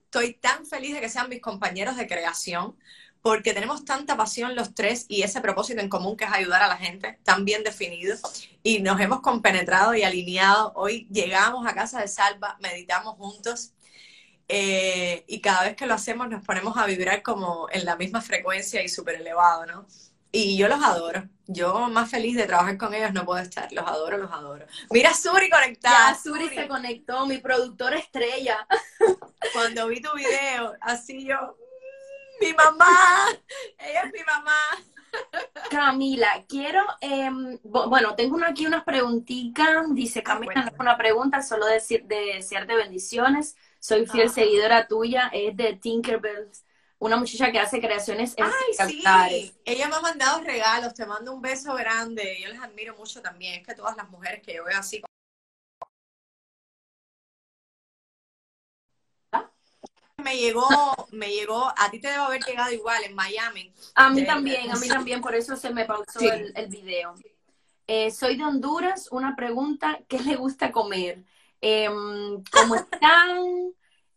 [0.05, 2.77] Estoy tan feliz de que sean mis compañeros de creación,
[3.23, 6.67] porque tenemos tanta pasión los tres y ese propósito en común que es ayudar a
[6.67, 8.17] la gente, tan bien definido,
[8.61, 10.73] y nos hemos compenetrado y alineado.
[10.75, 13.71] Hoy llegamos a casa de Salva, meditamos juntos,
[14.49, 18.21] eh, y cada vez que lo hacemos nos ponemos a vibrar como en la misma
[18.21, 19.87] frecuencia y súper elevado, ¿no?
[20.33, 21.23] Y yo los adoro.
[21.47, 23.71] Yo más feliz de trabajar con ellos no puedo estar.
[23.71, 24.65] Los adoro, los adoro.
[24.89, 26.11] Mira Suri conectada.
[26.11, 28.67] Ya, Suri, Suri se conectó, mi productora estrella.
[29.53, 31.55] Cuando vi tu video, así yo,
[32.41, 33.27] mi mamá,
[33.77, 34.57] ella es mi mamá.
[35.69, 41.41] Camila, quiero, em, bueno, tengo aquí unas preguntitas, dice ah, Camila, no es una pregunta,
[41.41, 46.49] solo decir, desearte bendiciones, soy fiel seguidora tuya, es de Tinkerbell,
[46.99, 51.41] una muchacha que hace creaciones Ay, sí, ella me ha mandado regalos, te mando un
[51.41, 54.77] beso grande, yo les admiro mucho también, es que todas las mujeres que yo veo
[54.77, 55.01] así
[60.33, 60.67] me llegó,
[61.11, 63.71] me llegó, a ti te debe haber llegado igual en Miami.
[63.95, 67.13] A mí también, a mí también, por eso se me pausó el, video.
[67.85, 71.23] Eh, soy de Honduras, una pregunta, ¿qué le gusta comer?
[71.61, 73.73] Em, ¿Cómo están?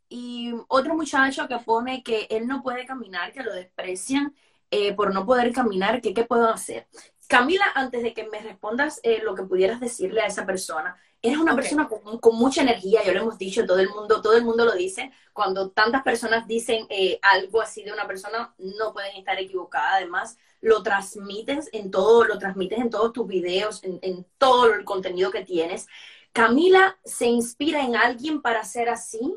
[0.09, 4.35] y otro muchacho que pone que él no puede caminar, que lo desprecian
[4.71, 6.87] eh, por no poder caminar, que qué puedo hacer.
[7.27, 11.39] Camila, antes de que me respondas eh, lo que pudieras decirle a esa persona, eres
[11.39, 14.65] una persona con, mucha energía, ya lo hemos dicho, todo el mundo, todo el mundo
[14.65, 15.11] lo dice.
[15.33, 19.95] Cuando tantas personas dicen eh, algo así de una persona, no pueden estar equivocadas.
[19.95, 24.85] Además, lo transmites en todo, lo transmites en todos tus videos, en, en todo el
[24.85, 25.87] contenido que tienes.
[26.33, 29.37] Camila se inspira en alguien para ser así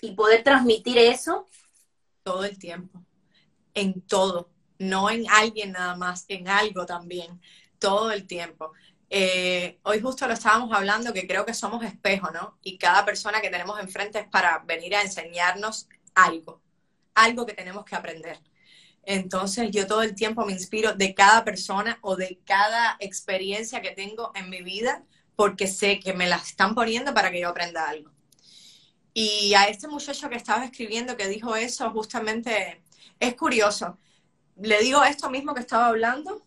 [0.00, 1.48] y poder transmitir eso.
[2.22, 3.02] Todo el tiempo,
[3.74, 7.40] en todo, no en alguien nada más, en algo también,
[7.78, 8.72] todo el tiempo.
[9.10, 12.58] Eh, hoy justo lo estábamos hablando que creo que somos espejo, ¿no?
[12.62, 16.62] Y cada persona que tenemos enfrente es para venir a enseñarnos algo,
[17.14, 18.40] algo que tenemos que aprender.
[19.02, 23.90] Entonces yo todo el tiempo me inspiro de cada persona o de cada experiencia que
[23.90, 25.04] tengo en mi vida
[25.36, 28.10] porque sé que me la están poniendo para que yo aprenda algo.
[29.12, 32.82] Y a este muchacho que estaba escribiendo que dijo eso, justamente
[33.18, 33.98] es curioso.
[34.60, 36.44] Le digo esto mismo que estaba hablando,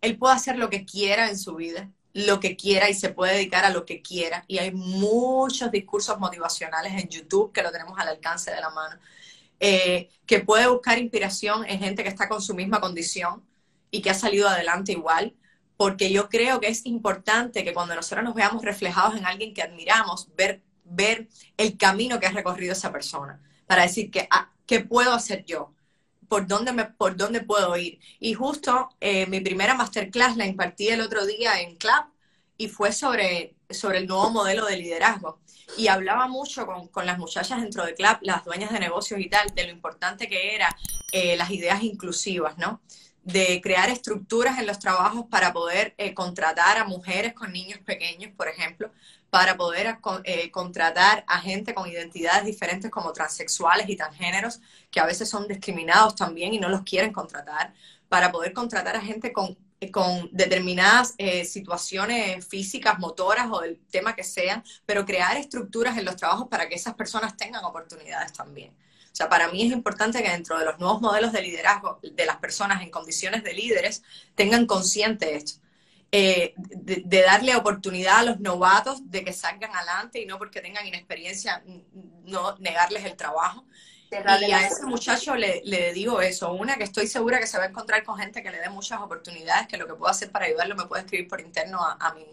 [0.00, 3.34] él puede hacer lo que quiera en su vida, lo que quiera y se puede
[3.34, 4.44] dedicar a lo que quiera.
[4.46, 9.00] Y hay muchos discursos motivacionales en YouTube que lo tenemos al alcance de la mano,
[9.60, 13.42] eh, que puede buscar inspiración en gente que está con su misma condición
[13.90, 15.34] y que ha salido adelante igual,
[15.76, 19.62] porque yo creo que es importante que cuando nosotros nos veamos reflejados en alguien que
[19.62, 25.12] admiramos, ver, el camino que ha recorrido esa persona, para decir que, ah, ¿qué puedo
[25.12, 25.72] hacer yo?
[26.28, 27.98] Por dónde, por dónde puedo ir.
[28.20, 32.04] Y justo eh, mi primera masterclass la impartí el otro día en Club
[32.56, 35.40] y fue sobre, sobre el nuevo modelo de liderazgo.
[35.76, 39.28] Y hablaba mucho con, con las muchachas dentro de Club, las dueñas de negocios y
[39.28, 40.74] tal, de lo importante que era
[41.12, 42.80] eh, las ideas inclusivas, ¿no?
[43.28, 48.32] de crear estructuras en los trabajos para poder eh, contratar a mujeres con niños pequeños,
[48.34, 48.90] por ejemplo,
[49.30, 54.60] para poder eh, contratar a gente con identidades diferentes como transexuales y transgéneros,
[54.90, 57.74] que a veces son discriminados también y no los quieren contratar,
[58.08, 59.58] para poder contratar a gente con,
[59.92, 66.06] con determinadas eh, situaciones físicas, motoras o del tema que sean, pero crear estructuras en
[66.06, 68.70] los trabajos para que esas personas tengan oportunidades también.
[69.12, 72.24] O sea, para mí es importante que dentro de los nuevos modelos de liderazgo de
[72.24, 74.02] las personas en condiciones de líderes
[74.34, 75.60] tengan consciente esto
[76.10, 80.86] eh, de, darle oportunidad a los novatos de que salgan adelante y no porque tengan
[80.86, 81.62] inexperiencia,
[82.24, 83.66] no negarles el trabajo.
[84.10, 87.64] Y a ese muchacho le, le, digo eso, una que estoy segura que se va
[87.64, 90.46] a encontrar con gente que le dé muchas oportunidades, que lo que puedo hacer para
[90.46, 92.24] ayudarlo me puede escribir por interno a, mi,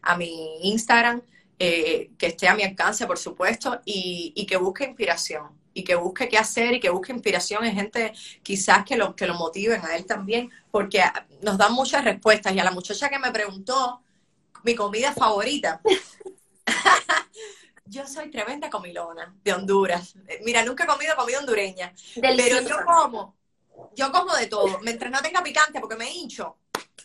[0.00, 1.20] a mi Instagram,
[1.58, 5.94] eh, que esté a mi alcance, por supuesto, y, y que busque inspiración y que
[5.94, 8.12] busque qué hacer y que busque inspiración en gente
[8.42, 11.04] quizás que lo, que lo motiven a él también, porque
[11.40, 12.52] nos dan muchas respuestas.
[12.52, 14.02] Y a la muchacha que me preguntó
[14.64, 15.80] mi comida favorita,
[17.84, 20.16] yo soy tremenda comilona de Honduras.
[20.42, 23.36] Mira, nunca he comido comida hondureña, pero yo como,
[23.94, 24.80] yo como de todo.
[24.80, 26.56] Mientras no tenga picante, porque me hincho,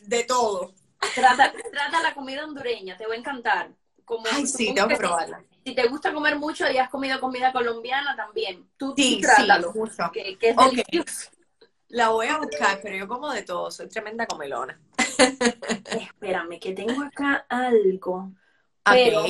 [0.02, 0.74] de todo.
[1.14, 3.70] Trata, trata la comida hondureña, te va a encantar.
[4.04, 7.52] Como, Ay, sí, tengo que probarla si te gusta comer mucho y has comido comida
[7.52, 9.74] colombiana también, tú, sí, trátalo,
[10.12, 11.32] que, es delicioso.
[11.90, 14.80] La voy a buscar, pero yo como de todo, soy tremenda comelona.
[15.86, 18.32] Espérame, que tengo acá algo.
[18.84, 19.26] Pero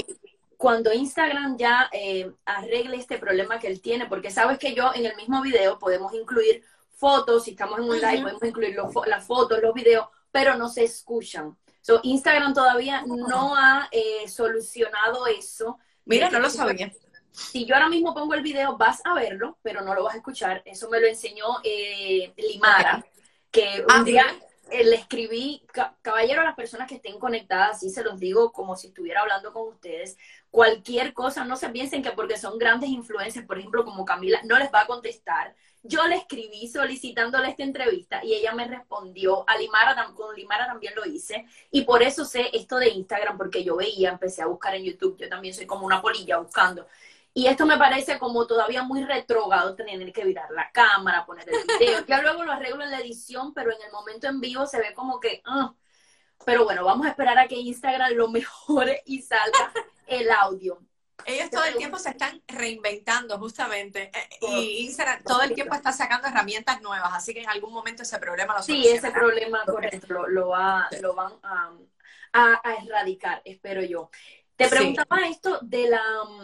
[0.58, 5.06] cuando Instagram ya eh, arregle este problema que él tiene, porque sabes que yo en
[5.06, 6.64] el mismo video podemos incluir
[6.96, 10.86] fotos, si estamos en un live podemos incluir las fotos, los videos, pero no se
[10.86, 11.58] escuchan.
[11.82, 15.80] So, Instagram todavía no ha eh, solucionado eso.
[16.06, 16.92] Mira, no lo sabía.
[17.32, 20.18] Si yo ahora mismo pongo el video, vas a verlo, pero no lo vas a
[20.18, 20.62] escuchar.
[20.66, 23.04] Eso me lo enseñó eh, Limara,
[23.50, 24.26] que un ah, día
[24.70, 25.66] eh, le escribí,
[26.02, 29.52] caballero, a las personas que estén conectadas, así se los digo como si estuviera hablando
[29.52, 30.18] con ustedes,
[30.52, 34.58] cualquier cosa, no se piensen que porque son grandes influencias, por ejemplo, como Camila, no
[34.58, 35.56] les va a contestar.
[35.86, 39.44] Yo le escribí solicitándole esta entrevista y ella me respondió.
[39.48, 41.46] A Limara, con Limara también lo hice.
[41.72, 45.18] Y por eso sé esto de Instagram, porque yo veía, empecé a buscar en YouTube.
[45.18, 46.88] Yo también soy como una polilla buscando.
[47.34, 51.80] Y esto me parece como todavía muy retrogado tener que virar la cámara, poner el
[51.80, 52.06] video.
[52.08, 54.94] Ya luego lo arreglo en la edición, pero en el momento en vivo se ve
[54.94, 55.42] como que.
[55.46, 55.74] Ah.
[56.46, 59.74] Pero bueno, vamos a esperar a que Instagram lo mejore y salga
[60.08, 60.80] el audio.
[61.26, 65.92] Ellos todo el tiempo se están reinventando justamente eh, y Instagram todo el tiempo está
[65.92, 70.28] sacando herramientas nuevas, así que en algún momento ese problema lo Sí, ese problema correcto,
[70.28, 74.10] lo, va, lo van a, erradicar, espero yo.
[74.56, 76.02] Te preguntaba esto de la,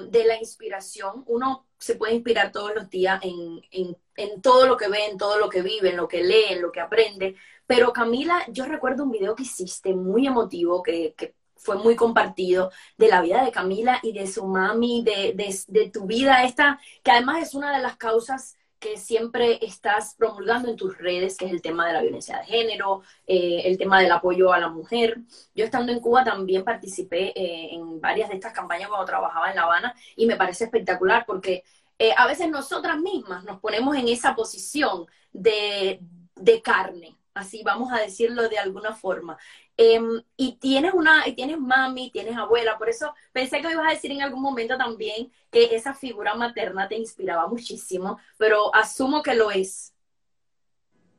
[0.07, 1.23] de la inspiración.
[1.27, 5.17] Uno se puede inspirar todos los días en, en, en, todo lo que ve, en
[5.17, 7.35] todo lo que vive, en lo que lee, en lo que aprende.
[7.67, 12.71] Pero Camila, yo recuerdo un video que hiciste muy emotivo, que, que fue muy compartido
[12.97, 15.33] de la vida de Camila y de su mami, de,
[15.67, 20.69] de, tu vida esta, que además es una de las causas que siempre estás promulgando
[20.69, 23.99] en tus redes, que es el tema de la violencia de género, eh, el tema
[23.99, 25.17] del apoyo a la mujer.
[25.53, 29.57] Yo estando en Cuba también participé eh, en varias de estas campañas cuando trabajaba en
[29.57, 31.65] La Habana y me parece espectacular porque
[31.99, 35.99] eh, a veces nosotras mismas nos ponemos en esa posición de,
[36.35, 39.37] de carne, así vamos a decirlo de alguna forma.
[39.81, 43.91] Em, y tienes una, y tienes mami, tienes abuela, por eso pensé que ibas a
[43.91, 49.35] decir en algún momento también que esa figura materna te inspiraba muchísimo, pero asumo que
[49.35, 49.93] lo es.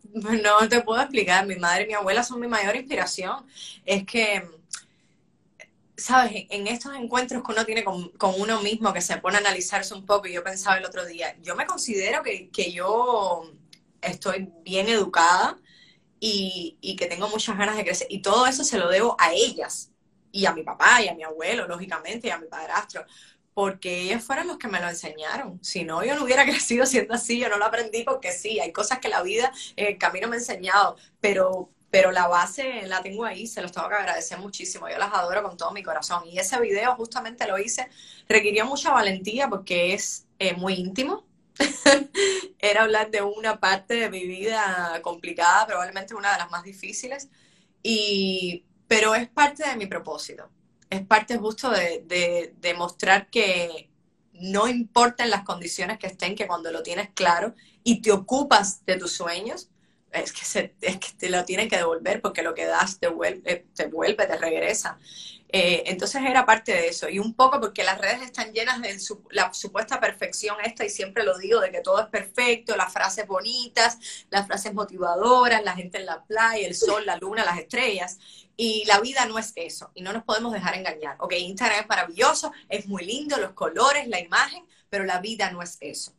[0.12, 3.46] No te puedo explicar, mi madre y mi abuela son mi mayor inspiración.
[3.86, 4.46] Es que,
[5.96, 9.94] sabes, en estos encuentros que uno tiene con, uno mismo, que se pone a analizarse
[9.94, 13.50] un poco, y yo pensaba el otro día, yo me considero que, que yo
[14.02, 15.56] estoy bien educada,
[16.20, 18.06] y, que tengo muchas ganas de crecer.
[18.10, 19.90] Y todo eso se lo debo a ellas
[20.30, 23.04] y a mi papá y a mi abuelo, lógicamente, y a mi padrastro,
[23.54, 25.58] porque ellos fueron los que me lo enseñaron.
[25.64, 28.72] Si no, yo no hubiera crecido siendo así, yo no lo aprendí porque sí, hay
[28.72, 33.02] cosas que la vida, en el camino me ha enseñado, pero, pero la base la
[33.02, 36.26] tengo ahí, se los tengo que agradecer muchísimo, yo las adoro con todo mi corazón.
[36.28, 37.88] Y ese video justamente lo hice,
[38.28, 41.24] requirió mucha valentía porque es eh, muy íntimo,
[42.58, 47.28] era hablar de una parte de mi vida complicada, probablemente una de las más difíciles,
[47.82, 50.50] y, pero es parte de mi propósito.
[50.90, 53.90] Es parte justo de, de, de mostrar que
[54.34, 57.54] no importan las condiciones que estén, que cuando lo tienes claro
[57.84, 59.69] y te ocupas de tus sueños,
[60.12, 63.66] es que, es que te lo tienen que devolver porque lo que das te vuelve,
[63.74, 64.98] te, vuelve, te regresa.
[65.52, 67.08] Eh, entonces era parte de eso.
[67.08, 68.96] Y un poco porque las redes están llenas de
[69.30, 73.26] la supuesta perfección esta, y siempre lo digo, de que todo es perfecto, las frases
[73.26, 73.98] bonitas,
[74.30, 78.18] las frases motivadoras, la gente en la playa, el sol, la luna, las estrellas.
[78.56, 81.16] Y la vida no es eso, y no nos podemos dejar engañar.
[81.20, 85.62] Ok, Instagram es maravilloso, es muy lindo, los colores, la imagen, pero la vida no
[85.62, 86.12] es eso.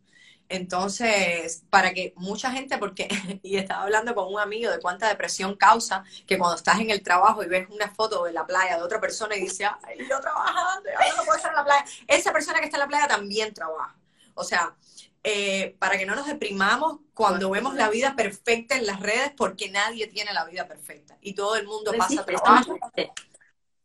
[0.51, 3.07] Entonces, para que mucha gente, porque,
[3.41, 7.01] y estaba hablando con un amigo de cuánta depresión causa, que cuando estás en el
[7.01, 10.19] trabajo y ves una foto de la playa de otra persona y dices, ay, yo
[10.19, 11.85] trabajando, yo no puedo estar en la playa.
[12.05, 13.95] Esa persona que está en la playa también trabaja.
[14.33, 14.75] O sea,
[15.23, 19.71] eh, para que no nos deprimamos cuando vemos la vida perfecta en las redes, porque
[19.71, 22.77] nadie tiene la vida perfecta y todo el mundo pasa trabajo.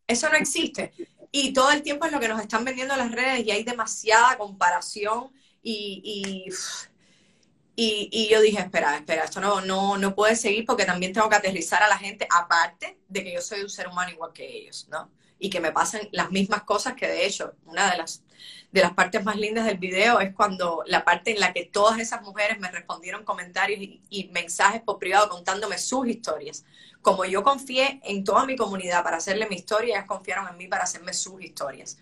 [0.08, 0.92] Eso no existe.
[1.30, 4.36] Y todo el tiempo es lo que nos están vendiendo las redes y hay demasiada
[4.36, 5.30] comparación
[5.68, 6.48] y,
[7.74, 11.36] y, yo dije, espera, espera, esto no, no, no puede seguir porque también tengo que
[11.36, 14.86] aterrizar a la gente, aparte de que yo soy un ser humano igual que ellos,
[14.90, 15.10] ¿no?
[15.40, 18.22] Y que me pasan las mismas cosas que de hecho, una de las,
[18.70, 21.98] de las partes más lindas del video es cuando la parte en la que todas
[21.98, 26.64] esas mujeres me respondieron comentarios y, mensajes por privado contándome sus historias.
[27.02, 30.68] Como yo confié en toda mi comunidad para hacerle mi historia, ellas confiaron en mí
[30.68, 31.98] para hacerme sus historias.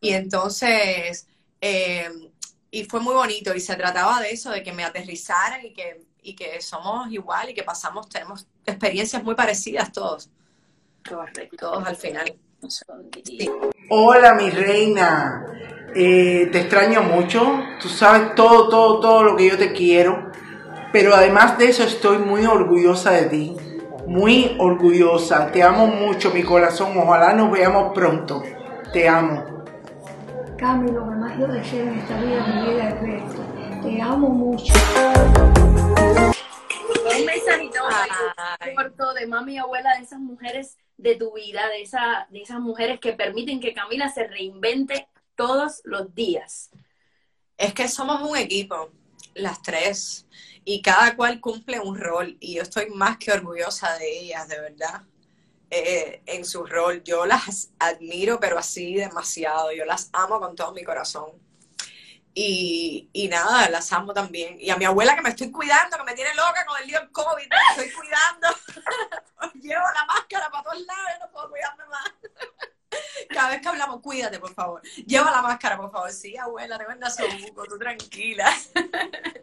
[0.00, 1.26] Y entonces,
[1.60, 2.08] eh,
[2.70, 6.02] y fue muy bonito y se trataba de eso, de que me aterrizaran y que,
[6.22, 10.30] y que somos igual y que pasamos, tenemos experiencias muy parecidas todos.
[11.02, 12.34] Todos al final.
[13.88, 15.46] Hola mi reina,
[15.94, 20.30] eh, te extraño mucho, tú sabes todo, todo, todo lo que yo te quiero,
[20.92, 23.56] pero además de eso estoy muy orgullosa de ti,
[24.06, 28.42] muy orgullosa, te amo mucho mi corazón, ojalá nos veamos pronto,
[28.92, 29.59] te amo.
[30.60, 33.80] Cami, lo que más yo deseo en esta vida, mi vida es verte.
[33.82, 34.74] Te amo mucho.
[37.18, 37.80] Un mensajito
[38.76, 42.60] corto de mami y abuela de esas mujeres de tu vida, de, esa, de esas
[42.60, 46.68] mujeres que permiten que Camila se reinvente todos los días.
[47.56, 48.90] Es que somos un equipo,
[49.32, 50.26] las tres,
[50.66, 54.60] y cada cual cumple un rol, y yo estoy más que orgullosa de ellas, de
[54.60, 55.04] verdad.
[55.70, 57.02] Eh, en su rol.
[57.04, 59.72] Yo las admiro, pero así demasiado.
[59.72, 61.30] Yo las amo con todo mi corazón.
[62.34, 64.56] Y, y, nada, las amo también.
[64.60, 66.98] Y a mi abuela que me estoy cuidando, que me tiene loca con el lío
[66.98, 68.48] del COVID, me estoy cuidando.
[69.60, 72.12] Llevo la máscara para todos lados, no puedo cuidarme más.
[73.28, 74.82] Cada vez que hablamos, cuídate, por favor.
[75.06, 76.10] Lleva la máscara, por favor.
[76.10, 77.08] Sí, abuela, recuerda
[77.46, 78.52] buco, tú tranquila.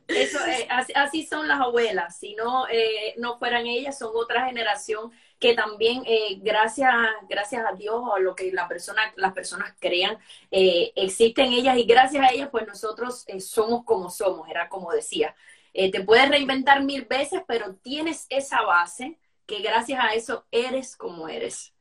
[0.07, 2.17] Eso, eh, así, son las abuelas.
[2.17, 6.93] Si no, eh, no fueran ellas, son otra generación que también eh, gracias,
[7.29, 10.17] gracias a Dios o a lo que la persona, las personas crean,
[10.51, 14.91] eh, existen ellas y gracias a ellas pues nosotros eh, somos como somos, era como
[14.91, 15.35] decía.
[15.73, 21.29] te puedes reinventar mil veces, pero tienes esa base que gracias a eso eres como
[21.29, 21.73] eres.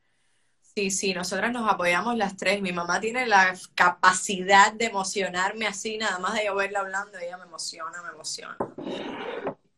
[0.74, 2.60] Sí, sí, nosotras nos apoyamos las tres.
[2.60, 7.38] Mi mamá tiene la capacidad de emocionarme así, nada más de yo verla hablando, ella
[7.38, 8.58] me emociona, me emociona.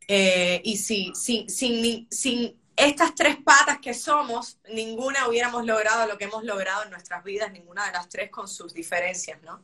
[0.08, 6.24] y sí, sin, sin, sin estas tres patas que somos, ninguna hubiéramos logrado lo que
[6.24, 9.62] hemos logrado en nuestras vidas, ninguna de las tres con sus diferencias, ¿no?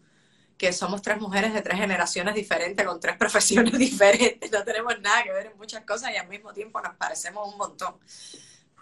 [0.58, 5.22] Que somos tres mujeres de tres generaciones diferentes, con tres profesiones diferentes, no tenemos nada
[5.22, 7.98] que ver en muchas cosas y al mismo tiempo nos parecemos un montón.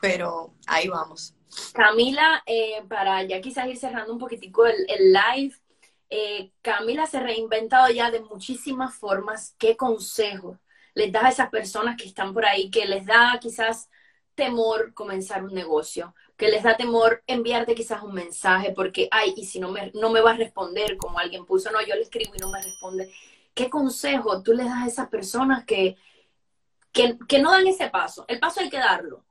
[0.01, 1.35] Pero ahí vamos.
[1.75, 5.55] Camila, eh, para ya quizás ir cerrando un poquitico el, live,
[6.09, 9.55] eh, Camila se ha reinventado ya de muchísimas formas.
[9.59, 10.59] ¿Qué consejo
[10.95, 13.89] les das a esas personas que están por ahí, que les da quizás
[14.35, 19.45] temor comenzar un negocio, que les da temor enviarte quizás un mensaje porque, ay, y
[19.45, 22.35] si no me, no me va a responder como alguien puso, no, yo le escribo
[22.35, 23.13] y no me responde.
[23.55, 25.97] ¿Qué consejo tú les das a esas personas que,
[26.91, 28.25] que, que no dan ese paso?
[28.29, 29.25] El paso hay que darlo,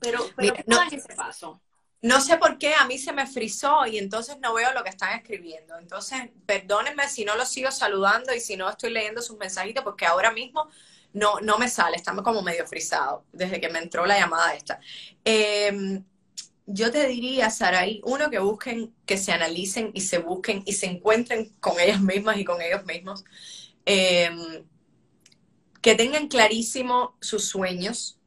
[0.00, 1.60] pero, pero no, dan ese paso.
[2.02, 4.90] No sé por qué a mí se me frizó y entonces no veo lo que
[4.90, 5.76] están escribiendo.
[5.78, 10.06] Entonces, perdónenme si no los sigo saludando y si no estoy leyendo sus mensajitos, porque
[10.06, 10.68] ahora mismo
[11.16, 14.78] no, no me sale, está como medio frisado desde que me entró la llamada esta.
[15.24, 16.04] Em,
[16.66, 20.86] yo te diría, Saraí, uno, que busquen, que se analicen y se busquen y se
[20.86, 23.24] encuentren con ellas mismas y con ellos mismos.
[23.86, 24.64] Em,
[25.80, 28.18] que tengan clarísimo sus sueños,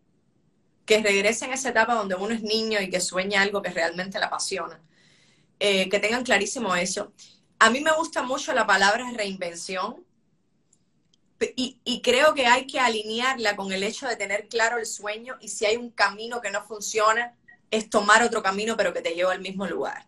[0.85, 4.19] que regresen a esa etapa donde uno es niño y que sueña algo que realmente
[4.19, 4.81] la apasiona.
[5.59, 7.13] Eh, que tengan clarísimo eso.
[7.59, 10.05] A mí me gusta mucho la palabra reinvención,
[11.55, 15.47] y, creo que hay que alinearla con el hecho de tener claro el sueño y
[15.47, 17.33] si hay un camino que no funciona,
[17.71, 20.05] es tomar otro camino pero que te lleva al mismo lugar.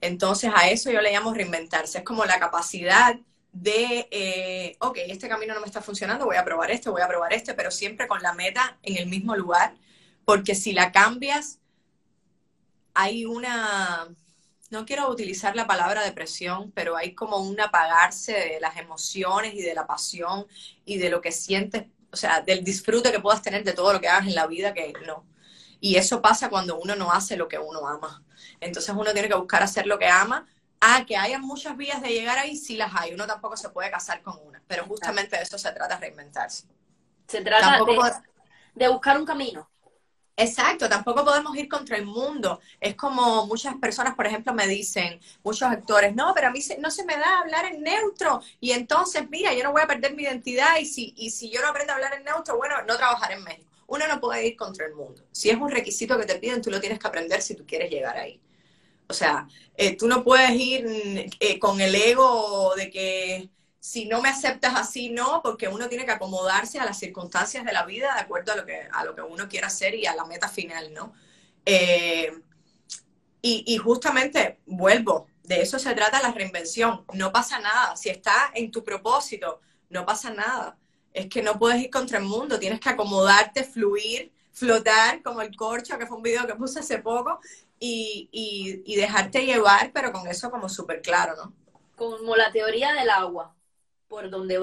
[0.00, 1.98] Entonces a eso yo le llamo reinventarse.
[1.98, 3.16] Es como la capacidad
[3.52, 7.08] de, eh, ok, este camino no me está funcionando, voy a probar este, voy a
[7.08, 9.74] probar este, pero siempre con la meta en el mismo lugar,
[10.24, 11.58] porque si la cambias,
[12.92, 14.08] hay una,
[14.70, 19.62] no quiero utilizar la palabra depresión, pero hay como un apagarse de las emociones y
[19.62, 20.46] de la pasión
[20.84, 24.00] y de lo que sientes, o sea, del disfrute que puedas tener de todo lo
[24.00, 25.24] que hagas en la vida que no.
[25.80, 28.22] Y eso pasa cuando uno no hace lo que uno ama.
[28.60, 30.46] Entonces uno tiene que buscar hacer lo que ama.
[30.80, 33.14] Ah, que haya muchas vías de llegar ahí, sí las hay.
[33.14, 34.62] Uno tampoco se puede casar con una.
[34.66, 36.66] Pero justamente de eso se trata de reinventarse.
[37.26, 37.78] Se trata
[38.74, 39.68] de buscar un camino.
[40.38, 42.60] Exacto, tampoco podemos ir contra el mundo.
[42.78, 46.90] Es como muchas personas, por ejemplo, me dicen, muchos actores, no, pero a mí no
[46.90, 50.24] se me da hablar en neutro y entonces, mira, yo no voy a perder mi
[50.24, 53.32] identidad y si, y si yo no aprendo a hablar en neutro, bueno, no trabajar
[53.32, 53.70] en México.
[53.86, 55.22] Uno no puede ir contra el mundo.
[55.32, 57.90] Si es un requisito que te piden, tú lo tienes que aprender si tú quieres
[57.90, 58.38] llegar ahí.
[59.08, 60.86] O sea, eh, tú no puedes ir
[61.40, 63.50] eh, con el ego de que
[63.86, 67.72] si no me aceptas así, no, porque uno tiene que acomodarse a las circunstancias de
[67.72, 70.16] la vida de acuerdo a lo que, a lo que uno quiera hacer y a
[70.16, 71.14] la meta final, ¿no?
[71.64, 72.32] Eh,
[73.40, 77.04] y, justamente, vuelvo, de eso se trata la reinvención.
[77.12, 77.94] No pasa nada.
[77.94, 80.76] Si está en tu propósito, no pasa nada.
[81.12, 85.54] Es que no puedes ir contra el mundo, tienes que acomodarte, fluir, flotar, como el
[85.54, 87.38] corcho, que fue un video que puse hace poco,
[87.78, 91.52] y, y dejarte llevar, pero con eso como súper claro, ¿no?
[91.94, 93.55] Como la teoría del agua
[94.08, 94.54] por donde